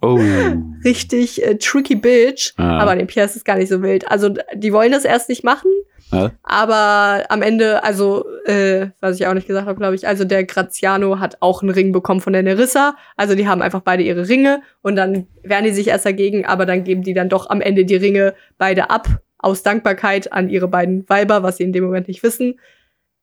[0.00, 0.18] Oh.
[0.84, 2.52] Richtig äh, tricky bitch.
[2.56, 2.78] Ah.
[2.80, 4.08] Aber dem Pierre ist es gar nicht so wild.
[4.10, 5.70] Also die wollen das erst nicht machen,
[6.10, 6.30] Ja.
[6.42, 10.44] aber am Ende, also, äh, was ich auch nicht gesagt habe, glaube ich, also der
[10.44, 12.96] Graziano hat auch einen Ring bekommen von der Nerissa.
[13.16, 16.66] Also die haben einfach beide ihre Ringe und dann wehren die sich erst dagegen, aber
[16.66, 19.08] dann geben die dann doch am Ende die Ringe beide ab,
[19.38, 22.58] aus Dankbarkeit an ihre beiden Weiber, was sie in dem Moment nicht wissen.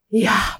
[0.08, 0.56] Ja.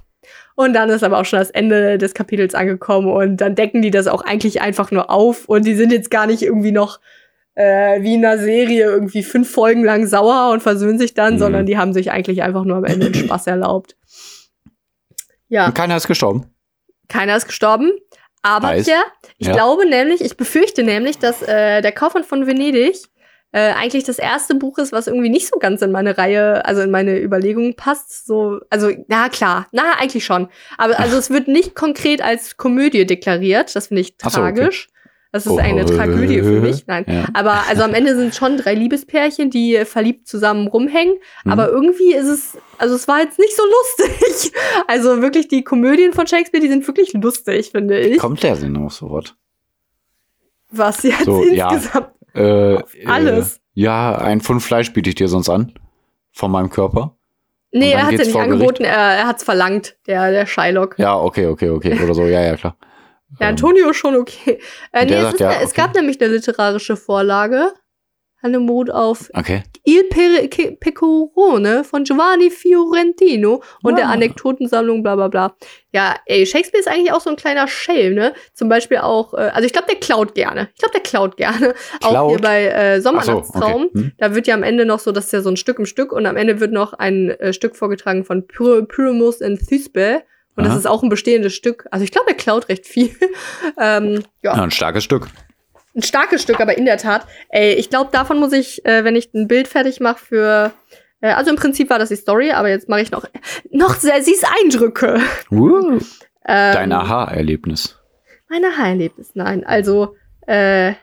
[0.54, 3.90] Und dann ist aber auch schon das Ende des Kapitels angekommen und dann decken die
[3.90, 7.00] das auch eigentlich einfach nur auf und die sind jetzt gar nicht irgendwie noch
[7.54, 11.38] äh, wie in einer Serie irgendwie fünf Folgen lang sauer und versöhnen sich dann, Mhm.
[11.38, 13.96] sondern die haben sich eigentlich einfach nur am Ende einen Spaß erlaubt.
[15.48, 16.46] Ja, Und keiner ist gestorben.
[17.08, 17.90] keiner ist gestorben.
[18.42, 18.72] Aber?
[18.72, 19.02] Pierre,
[19.38, 19.52] ich Ja.
[19.52, 22.96] glaube nämlich, ich befürchte nämlich, dass äh, der Kaufmann von Venedig
[23.52, 26.82] äh, eigentlich das erste Buch ist, was irgendwie nicht so ganz in meine Reihe, also
[26.82, 28.26] in meine Überlegungen passt.
[28.26, 30.48] So, also, na klar, na, eigentlich schon.
[30.78, 33.74] Aber also es wird nicht konkret als Komödie deklariert.
[33.74, 34.54] Das finde ich Ach so, okay.
[34.54, 34.88] tragisch.
[35.32, 36.88] Das ist eine Tragödie für mich.
[36.88, 37.04] Nein.
[37.06, 37.24] Ja.
[37.34, 41.18] Aber also am Ende sind schon drei Liebespärchen, die verliebt zusammen rumhängen.
[41.44, 41.52] Mhm.
[41.52, 44.52] Aber irgendwie ist es, also es war jetzt nicht so lustig.
[44.86, 48.18] Also wirklich die Komödien von Shakespeare, die sind wirklich lustig, finde ich.
[48.18, 49.34] Kommt der denn noch so was?
[50.70, 51.78] Was jetzt So, ja.
[52.34, 52.94] Insgesamt.
[52.94, 53.56] Äh, alles.
[53.56, 55.72] Äh, ja, ein Pfund Fleisch biete ich dir sonst an.
[56.32, 57.16] Von meinem Körper.
[57.72, 60.98] Nee, er hat ja geht's nicht angeboten, er, er hat's verlangt, der, der Shylock.
[60.98, 62.00] Ja, okay, okay, okay.
[62.02, 62.76] Oder so, ja, ja, klar.
[63.38, 64.60] Ja, Ähm, Antonio schon okay.
[64.92, 65.80] Äh, nee, es, sagt ist, ja, es okay.
[65.80, 67.72] gab nämlich eine literarische Vorlage.
[68.42, 69.62] Hannemut auf Okay.
[69.92, 74.12] Il Pecorone von Giovanni Fiorentino und der Ah.
[74.12, 75.56] Anekdotensammlung, bla bla bla.
[75.92, 78.32] Ja, ey, Shakespeare ist eigentlich auch so ein kleiner Schelm, ne?
[78.54, 80.68] Zum Beispiel auch, äh, also ich glaube, der klaut gerne.
[80.74, 81.74] Ich glaube, der klaut gerne.
[82.02, 82.30] Auch Klaut?
[82.30, 83.82] hier bei äh, Ach so, Sommernachtstraum.
[83.86, 83.90] okay.
[83.94, 84.12] Hm?
[84.18, 86.12] Da wird ja am Ende noch so, das ist ja so ein Stück im Stück
[86.12, 90.22] und am Ende wird noch ein äh, Stück vorgetragen von Py Pyramus in Thisbe.
[90.56, 90.78] Und das Aha.
[90.80, 91.86] ist auch ein bestehendes Stück.
[91.90, 93.10] Also ich glaube, er klaut recht viel.
[93.80, 95.28] ähm, ja, Ja, ein starkes Stück.
[95.94, 97.26] Ein starkes Stück, aber in der Tat.
[97.48, 100.72] Ey, ich glaube, davon muss ich, äh, wenn ich ein Bild fertig mache für.
[101.20, 103.24] Äh, also im Prinzip war das die Story, aber jetzt mache ich noch
[103.70, 105.20] noch sehr süß Eindrücke.
[105.50, 105.98] Uh,
[106.46, 107.98] Ähm, dein Aha-Erlebnis.
[108.48, 109.64] Mein Aha-Erlebnis, nein.
[109.64, 110.16] Also,
[110.46, 110.94] äh,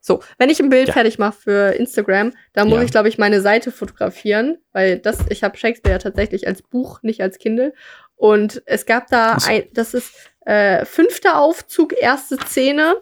[0.00, 0.94] so, wenn ich ein Bild Ja.
[0.94, 2.84] fertig mache für Instagram, dann muss Ja.
[2.84, 7.02] ich, glaube ich, meine Seite fotografieren, weil das, ich habe Shakespeare ja tatsächlich als Buch,
[7.02, 7.74] nicht als Kindle.
[8.16, 9.50] Und es gab da so.
[9.50, 10.12] ein, das ist
[10.46, 12.96] äh, fünfter Aufzug, erste Szene.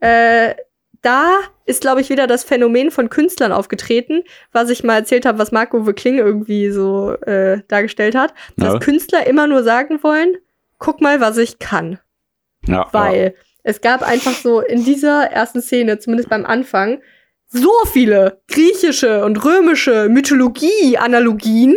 [0.00, 0.54] Äh,
[1.02, 4.22] da ist, glaube ich, wieder das Phänomen von Künstlern aufgetreten,
[4.52, 8.78] was ich mal erzählt habe, was Marco Kling irgendwie so äh, dargestellt hat, dass Ja.
[8.80, 10.36] Künstler immer nur sagen wollen,
[10.78, 11.98] guck mal, was ich kann.
[12.66, 17.00] Ja, Weil es gab einfach so in dieser ersten Szene, zumindest beim Anfang,
[17.48, 21.76] so viele griechische und römische Mythologie-Analogien,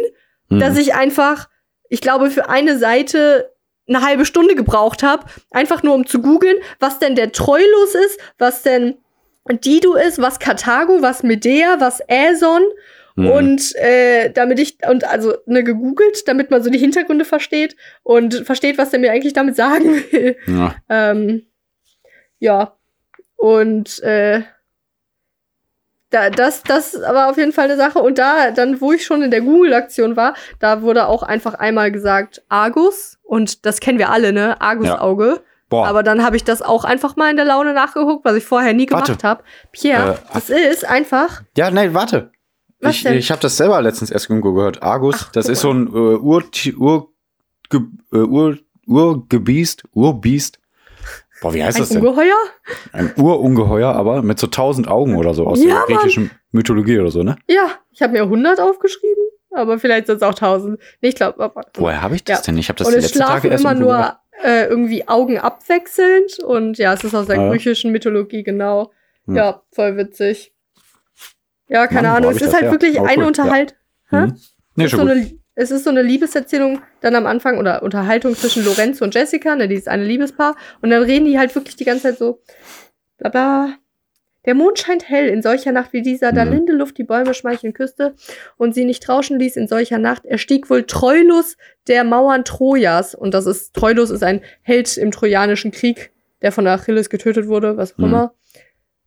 [0.50, 0.56] ja.
[0.56, 0.60] Mhm.
[0.60, 1.48] dass ich einfach,
[1.90, 3.52] ich glaube, für eine Seite
[3.90, 8.20] eine halbe Stunde gebraucht habe, einfach nur um zu googeln, was denn der Troilus ist,
[8.38, 8.96] was denn
[9.66, 12.62] Dido ist, was Karthago, was Medea, was Äson
[13.20, 13.32] Mhm.
[13.32, 18.46] und äh, damit ich und also ne gegoogelt, damit man so die Hintergründe versteht und
[18.46, 20.38] versteht, was der mir eigentlich damit sagen will.
[20.48, 20.76] ja.
[20.90, 21.46] Ähm,
[22.40, 22.78] ja.
[23.36, 24.42] Und äh,
[26.12, 28.00] da, das, das war auf jeden Fall eine Sache.
[28.00, 31.92] Und da, dann, wo ich schon in der Google-Aktion war, da wurde auch einfach einmal
[31.92, 33.18] gesagt Argus.
[33.24, 34.60] Und das kennen wir alle, ne?
[34.60, 35.42] Argus-Auge.
[35.70, 38.44] Boah, Aber dann habe ich das auch einfach mal in der Laune nachgeguckt, was ich
[38.44, 39.44] vorher nie gemacht habe.
[39.72, 41.44] Pierre, Äh, das ist einfach.
[41.56, 42.32] ja, nein, warte.
[42.82, 43.14] Was ich denn?
[43.18, 44.82] ich habe das selber letztens erst irgendwo gehört.
[44.82, 46.44] Argus, Ach, das ist so ein äh, Ur,
[46.78, 47.12] Ur,
[47.72, 48.58] äh, Ur,
[48.88, 50.59] Urgebiest, Urbiest.
[51.42, 52.06] Boah, wie heißt Ein das denn?
[52.06, 52.36] Ungeheuer?
[52.92, 57.12] Ein Urungeheuer, aber mit so tausend Augen oder so aus Ja, der griechischen Mythologie oder
[57.12, 57.38] so, ne?
[57.48, 60.80] Ja, ich habe mir 100 aufgeschrieben, aber vielleicht sind es auch 1000.
[61.02, 61.52] Nee, ich glaube.
[61.76, 62.44] Woher habe ich das Ja.
[62.46, 62.58] denn?
[62.58, 66.40] Ich habe das und die letzten Tage schlafen erst immer nur äh, irgendwie Augen abwechselnd
[66.40, 67.50] und ja, es ist aus der Ja.
[67.50, 68.92] griechischen Mythologie genau.
[69.26, 69.36] Hm.
[69.36, 70.54] Ja, voll witzig.
[71.68, 72.32] Ja, keine Mann, Ahnung.
[72.32, 72.72] Es ist halt her?
[72.72, 73.76] wirklich Aber eine cool, Unterhalt.
[74.10, 74.18] Hä?
[74.24, 74.38] Hm.
[74.76, 75.16] Nee, schon so gut.
[75.16, 79.56] eine, es ist so eine Liebeserzählung dann am Anfang oder Unterhaltung zwischen Lorenzo und Jessica,
[79.56, 80.56] ne, dieses eine Liebespaar.
[80.82, 82.42] Und dann reden die halt wirklich die ganze Zeit so,
[83.18, 83.74] bla bla.
[84.46, 86.52] Der Mond scheint hell in solcher Nacht wie dieser, da Mhm.
[86.52, 88.16] linde Luft die Bäume schmeicheln küsste
[88.56, 90.26] und sie nicht rauschen ließ in solcher Nacht.
[90.26, 91.58] Er stieg wohl Troilus
[91.88, 93.14] der Mauern Trojas.
[93.14, 97.76] Und das ist, Troilus ist ein Held im Trojanischen Krieg, der von Achilles getötet wurde,
[97.76, 98.06] was auch Mhm.
[98.06, 98.34] immer.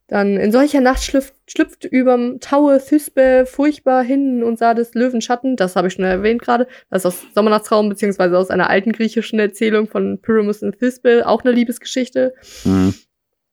[0.09, 5.23] Dann in solcher Nacht schlüpft, schlüpft überm Taue Thysbe furchtbar hin und sah des Löwen
[5.23, 5.57] Schatten.
[5.57, 6.67] Das habe ich schon erwähnt gerade.
[6.91, 11.27] Das ist aus Sommernachtsraum, beziehungsweise aus einer alten griechischen Erzählung von Pyramus und Thysbe.
[11.27, 12.35] Auch eine Liebesgeschichte.
[12.65, 12.95] Mhm.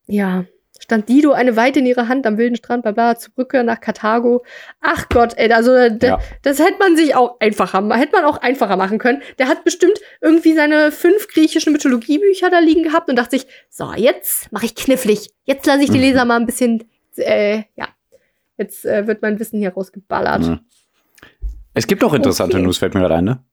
[0.07, 0.45] Ja.
[0.79, 3.79] Stand Dido eine Weite in ihrer Hand am wilden Strand, bla bla, zur Brücke nach
[3.81, 4.43] Karthago.
[4.81, 6.19] Ach Gott, ey, also d- Ja.
[6.41, 9.21] das hätte man sich auch einfacher, hätte man auch einfacher machen können.
[9.37, 13.91] Der hat bestimmt irgendwie seine fünf griechischen Mythologiebücher da liegen gehabt und dachte sich, so,
[13.93, 15.31] jetzt mache ich knifflig.
[15.43, 16.03] Jetzt lasse ich die Mhm.
[16.03, 16.83] Leser mal ein bisschen,
[17.17, 17.87] äh, ja.
[18.57, 20.41] Jetzt äh, wird mein Wissen hier rausgeballert.
[20.41, 20.59] Mhm.
[21.73, 22.65] Es gibt auch interessante Okay.
[22.65, 23.43] News, fällt mir gerade ein, ne?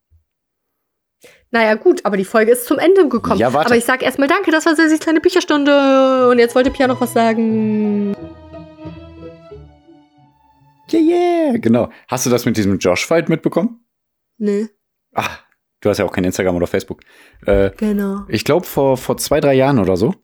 [1.50, 3.38] Naja, gut, aber die Folge ist zum Ende gekommen.
[3.38, 3.68] Ja, warte.
[3.68, 6.28] Aber ich sag erstmal danke, das war Sessis kleine Bücherstunde.
[6.28, 8.16] Und jetzt wollte Pia noch was sagen.
[10.92, 11.90] Yeah, yeah, genau.
[12.08, 13.80] Hast du das mit diesem Josh-Fight mitbekommen?
[14.38, 14.68] Nee,
[15.16, 15.42] Ach,
[15.80, 17.00] du hast ja auch kein Instagram oder Facebook.
[17.46, 18.24] Äh, genau.
[18.28, 20.14] ich glaube, vor, vor zwei, drei Jahren oder so,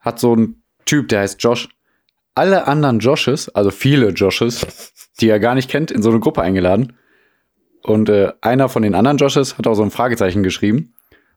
[0.00, 1.68] hat so ein Typ, der heißt Josh,
[2.34, 6.42] alle anderen Joshes, also viele Joshes, die er gar nicht kennt, in so eine Gruppe
[6.42, 6.96] eingeladen.
[7.86, 10.94] Und äh, einer von den anderen Joshes hat auch so ein Fragezeichen geschrieben.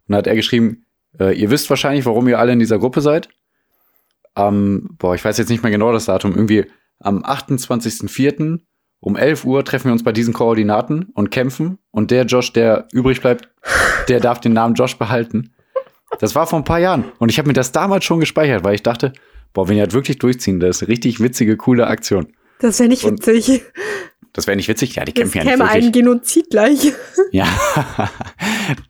[0.08, 0.86] Und da hat er geschrieben,
[1.20, 3.30] äh, ihr wisst wahrscheinlich, warum ihr alle in dieser Gruppe seid.
[4.34, 6.66] Am, boah, ich weiß jetzt nicht mehr genau das Datum, irgendwie
[7.00, 8.60] am 28.04.
[9.00, 11.78] um 11 Uhr treffen wir uns bei diesen Koordinaten und kämpfen.
[11.92, 13.50] Und der Josh, der übrig bleibt,
[14.08, 15.54] der darf den Namen Josh behalten.
[16.20, 17.06] Das war vor ein paar Jahren.
[17.20, 19.14] Und ich habe mir das damals schon gespeichert, weil ich dachte,
[19.54, 22.28] boah, wenn die halt wirklich durchziehen, das ist eine richtig witzige, coole Aktion.
[22.60, 23.64] Das wäre nicht Und- witzig.
[24.34, 24.96] Das wäre nicht witzig.
[24.96, 25.86] Ja, die Das kämpfen ja nicht wirklich.
[25.86, 26.94] ein Genozid gleich.
[27.32, 27.46] Ja,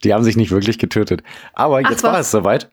[0.04, 1.24] die haben sich nicht wirklich getötet.
[1.54, 2.28] Aber Ach, jetzt war was?
[2.28, 2.70] es soweit.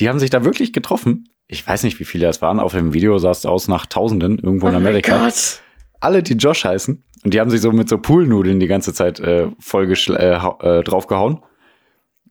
[0.00, 1.28] Die haben sich da wirklich getroffen.
[1.46, 2.58] Ich weiß nicht, wie viele das waren.
[2.58, 5.28] Auf dem Video sah es aus nach Tausenden irgendwo in Oh Amerika.
[6.00, 7.02] Alle, die Josh heißen.
[7.24, 10.82] Und die haben sich so mit so Poolnudeln die ganze Zeit äh, voll äh, äh,
[10.82, 11.40] draufgehauen.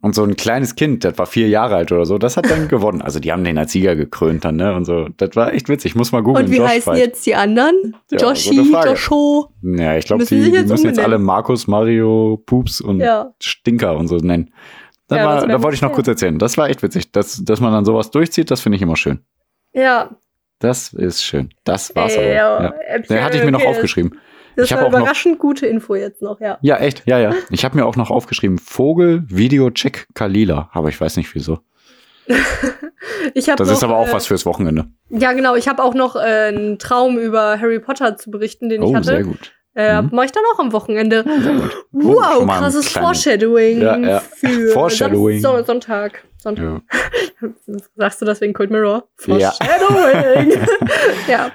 [0.04, 2.68] Und so ein kleines Kind, das war vier Jahre alt oder so, das hat dann
[2.68, 3.02] gewonnen.
[3.02, 4.76] Also die haben den als Sieger gekrönt dann, ne?
[4.76, 5.08] Und so.
[5.16, 5.92] Das war echt witzig.
[5.92, 6.46] Ich muss mal googeln.
[6.48, 6.98] Und wie Josh heißen Fight.
[6.98, 7.96] jetzt die anderen?
[8.12, 8.90] Ja, Joshi, Frage.
[8.90, 9.50] Josho.
[9.62, 11.26] Ja, ich glaube, die, die müssen jetzt alle umbenennen?
[11.26, 13.34] Markus, Mario, Pups und Ja.
[13.42, 14.54] Stinker und so nennen.
[15.08, 16.38] Das Ja, war, das da wollte ich noch kurz erzählen.
[16.38, 17.14] Das war echt witzig.
[17.14, 19.20] Dass, dass man dann sowas durchzieht, das finde ich immer schön.
[19.72, 20.10] Ja.
[20.60, 21.50] Das ist schön.
[21.64, 22.76] Das war's Ey, aber.
[23.00, 23.04] ja.
[23.16, 24.20] Ja, hatte ich mir noch aufgeschrieben.
[24.56, 26.58] Das Ich war auch noch- überraschend gute Info jetzt noch, ja.
[26.62, 27.04] Ja, echt.
[27.06, 27.34] Ja, ja.
[27.50, 30.70] Ich habe mir auch noch aufgeschrieben, Vogel, Video, Check, Kalila.
[30.74, 31.60] Aber ich weiß nicht wieso.
[33.34, 34.86] Ich Das noch, ist aber auch äh, was fürs Wochenende.
[35.10, 35.56] Ja, genau.
[35.56, 38.96] Ich habe auch noch äh, einen Traum über Harry Potter zu berichten, den ich Oh,
[38.96, 39.06] hatte.
[39.08, 39.54] sehr gut.
[39.76, 40.10] Äh, Mhm.
[40.14, 41.24] Mache ich dann auch am Wochenende.
[41.94, 44.20] Oh, Wow, krasses Foreshadowing Ja, ja.
[44.20, 45.42] für Foreshadowing.
[45.42, 46.24] Son Sonntag.
[46.38, 46.82] Sonntag.
[47.42, 47.50] Ja.
[47.96, 49.08] Sagst du das wegen Cold Mirror?
[49.28, 49.52] Ja.
[49.52, 50.52] Foreshadowing.
[51.28, 51.52] ja.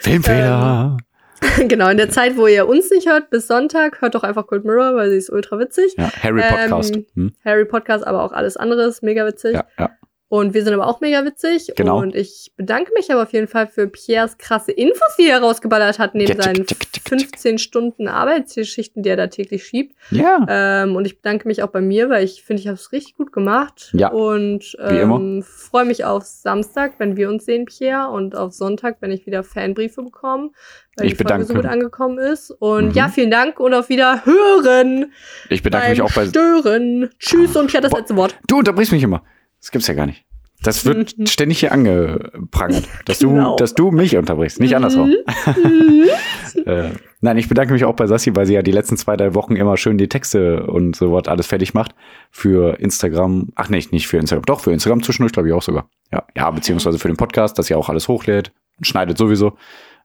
[0.00, 0.96] Filmfehler.
[1.68, 4.64] Genau, in der Zeit, wo ihr uns nicht hört, bis Sonntag, hört doch einfach Cold
[4.64, 5.94] Mirror, weil sie ist ultra witzig.
[5.96, 6.96] ja, Harry Podcast.
[6.96, 7.32] Ähm, Hm?
[7.44, 9.54] Harry Podcast, aber auch alles andere ist mega witzig.
[9.54, 9.90] Ja, ja.
[10.30, 11.72] Und wir sind aber auch mega witzig.
[11.76, 11.98] Genau.
[11.98, 15.98] Und ich bedanke mich aber auf jeden Fall für Piers krasse Infos, die er rausgeballert
[15.98, 17.08] hat, neben seinen tick, tick, tick.
[17.10, 19.96] 15 Stunden Arbeitsschichten, die er da täglich schiebt.
[20.12, 20.46] Ja.
[20.48, 23.16] Ähm, und ich bedanke mich auch bei mir, weil ich finde, ich habe es richtig
[23.16, 23.90] gut gemacht.
[23.92, 28.98] Ja, Und ähm, freue mich auf Samstag, wenn wir uns sehen, Pierre, und auf Sonntag,
[29.00, 30.50] wenn ich wieder Fanbriefe bekomme,
[30.96, 31.62] weil Ich die Folge so bedanke.
[31.62, 32.52] gut angekommen ist.
[32.52, 32.94] Und Mhm.
[32.94, 35.12] ja, vielen Dank und auf Wiederhören.
[35.48, 36.26] Ich bedanke mich auch bei.
[36.26, 37.10] Stören.
[37.18, 37.98] Tschüss und Pierre das Boah.
[37.98, 38.38] letzte Wort.
[38.46, 39.22] Du unterbrichst mich immer.
[39.60, 40.24] Das gibt's ja gar nicht.
[40.62, 41.26] Das wird Mhm.
[41.26, 43.56] ständig hier angeprangert, dass du, Genau.
[43.56, 45.08] dass du mich unterbrichst, nicht andersrum.
[45.10, 45.16] Mhm.
[46.66, 46.90] Äh,
[47.20, 49.54] nein, ich bedanke mich auch bei Sassi, weil sie ja die letzten zwei, drei Wochen
[49.54, 51.94] immer schön die Texte und so was alles fertig macht
[52.32, 53.50] für Instagram.
[53.54, 55.88] Ach nicht, nicht für Instagram, doch für Instagram zwischendurch glaube ich auch sogar.
[56.12, 58.52] Ja, ja, beziehungsweise für den Podcast, dass sie auch alles hochlädt
[58.82, 59.56] schneidet sowieso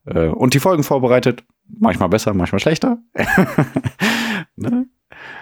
[0.06, 1.44] äh, und die Folgen vorbereitet.
[1.80, 3.00] Manchmal besser, manchmal schlechter.
[4.56, 4.86] ne?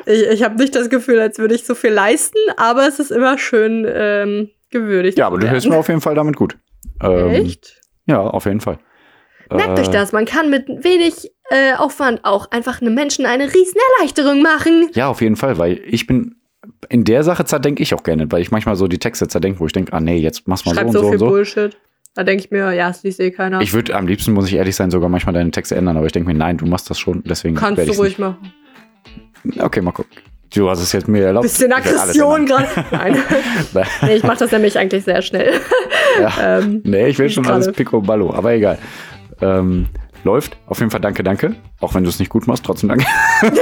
[0.05, 3.11] Ich, ich habe nicht das Gefühl, als würde ich so viel leisten, aber es ist
[3.11, 5.17] immer schön ähm, gewürdigt.
[5.17, 6.57] Ja, aber du hörst mir auf jeden Fall damit gut.
[7.01, 7.81] Ähm, Echt?
[8.05, 8.79] Ja, auf jeden Fall.
[9.51, 13.45] Merkt Äh, euch das, man kann mit wenig äh, Aufwand auch einfach einem Menschen eine
[13.45, 14.89] riesen Erleichterung machen.
[14.93, 16.35] Ja, auf jeden Fall, weil ich bin
[16.89, 19.65] in der Sache zerdenke ich auch gerne, weil ich manchmal so die Texte zerdenke, wo
[19.65, 21.27] ich denke, ah nee, jetzt mach's mal so Schreibt und so, so viel so.
[21.27, 21.77] Bullshit.
[22.15, 23.61] Da denke ich mir, ja, es liest eh keiner.
[23.61, 26.11] Ich würde am liebsten, muss ich ehrlich sein, sogar manchmal deine Texte ändern, aber ich
[26.11, 28.53] denke mir, nein, du machst das schon, deswegen Kannst du ruhig machen.
[29.59, 30.11] Okay, mal gucken.
[30.53, 31.43] Du hast es jetzt mir erlaubt.
[31.43, 32.67] Bisschen Aggression gerade.
[32.91, 33.17] Nein.
[34.03, 35.53] nee, ich mache das nämlich eigentlich sehr schnell.
[36.21, 36.31] ja.
[36.59, 37.75] ähm, Nee, ich will schon alles gerade.
[37.77, 38.77] Piccoballo, aber egal.
[39.41, 39.87] Ähm,
[40.23, 40.57] läuft.
[40.67, 41.55] Auf jeden Fall danke, danke.
[41.81, 43.05] Auch wenn du es nicht gut machst, trotzdem danke.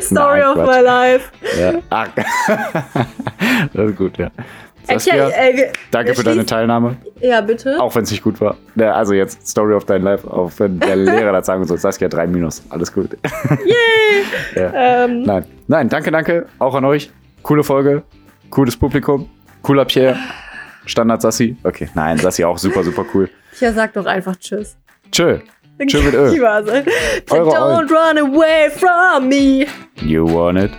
[0.00, 0.76] Story Nein, of Quatsch.
[0.76, 1.30] my life.
[1.60, 1.72] Ja.
[1.90, 2.06] Ah.
[3.74, 4.30] das ist gut, ja.
[4.86, 7.80] Saskia, äh, danke für deine Teilnahme, Ja, bitte.
[7.80, 8.56] auch wenn es nicht gut war.
[8.78, 11.78] Also jetzt Story of Dein Life, auch wenn der Lehrer das sagen soll.
[11.78, 12.62] Saskia, drei Minus.
[12.70, 13.16] Alles gut.
[14.54, 15.04] ja.
[15.04, 16.46] Ähm, Nein, nein, danke, danke.
[16.58, 17.10] Auch an euch.
[17.42, 18.02] Coole Folge,
[18.50, 19.28] cooles Publikum,
[19.62, 20.16] cooler Pierre.
[20.86, 21.56] Standard Sassi.
[21.64, 23.28] Okay, nein, Sassi auch super, super cool.
[23.60, 24.76] ja, sag doch einfach Tschüss.
[25.10, 25.38] Tschö.
[25.86, 26.28] Tschö mit Ö.
[27.30, 29.66] Eure Don't run away from me.
[30.00, 30.70] You want it?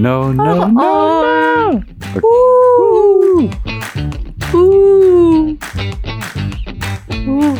[0.00, 0.74] No, no, no.
[0.80, 1.82] Oh.
[2.24, 3.50] oh Ooh.
[4.54, 5.58] Ooh.
[7.28, 7.58] Ooh.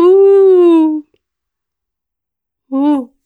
[0.00, 1.04] Ooh.
[2.74, 3.17] Ooh.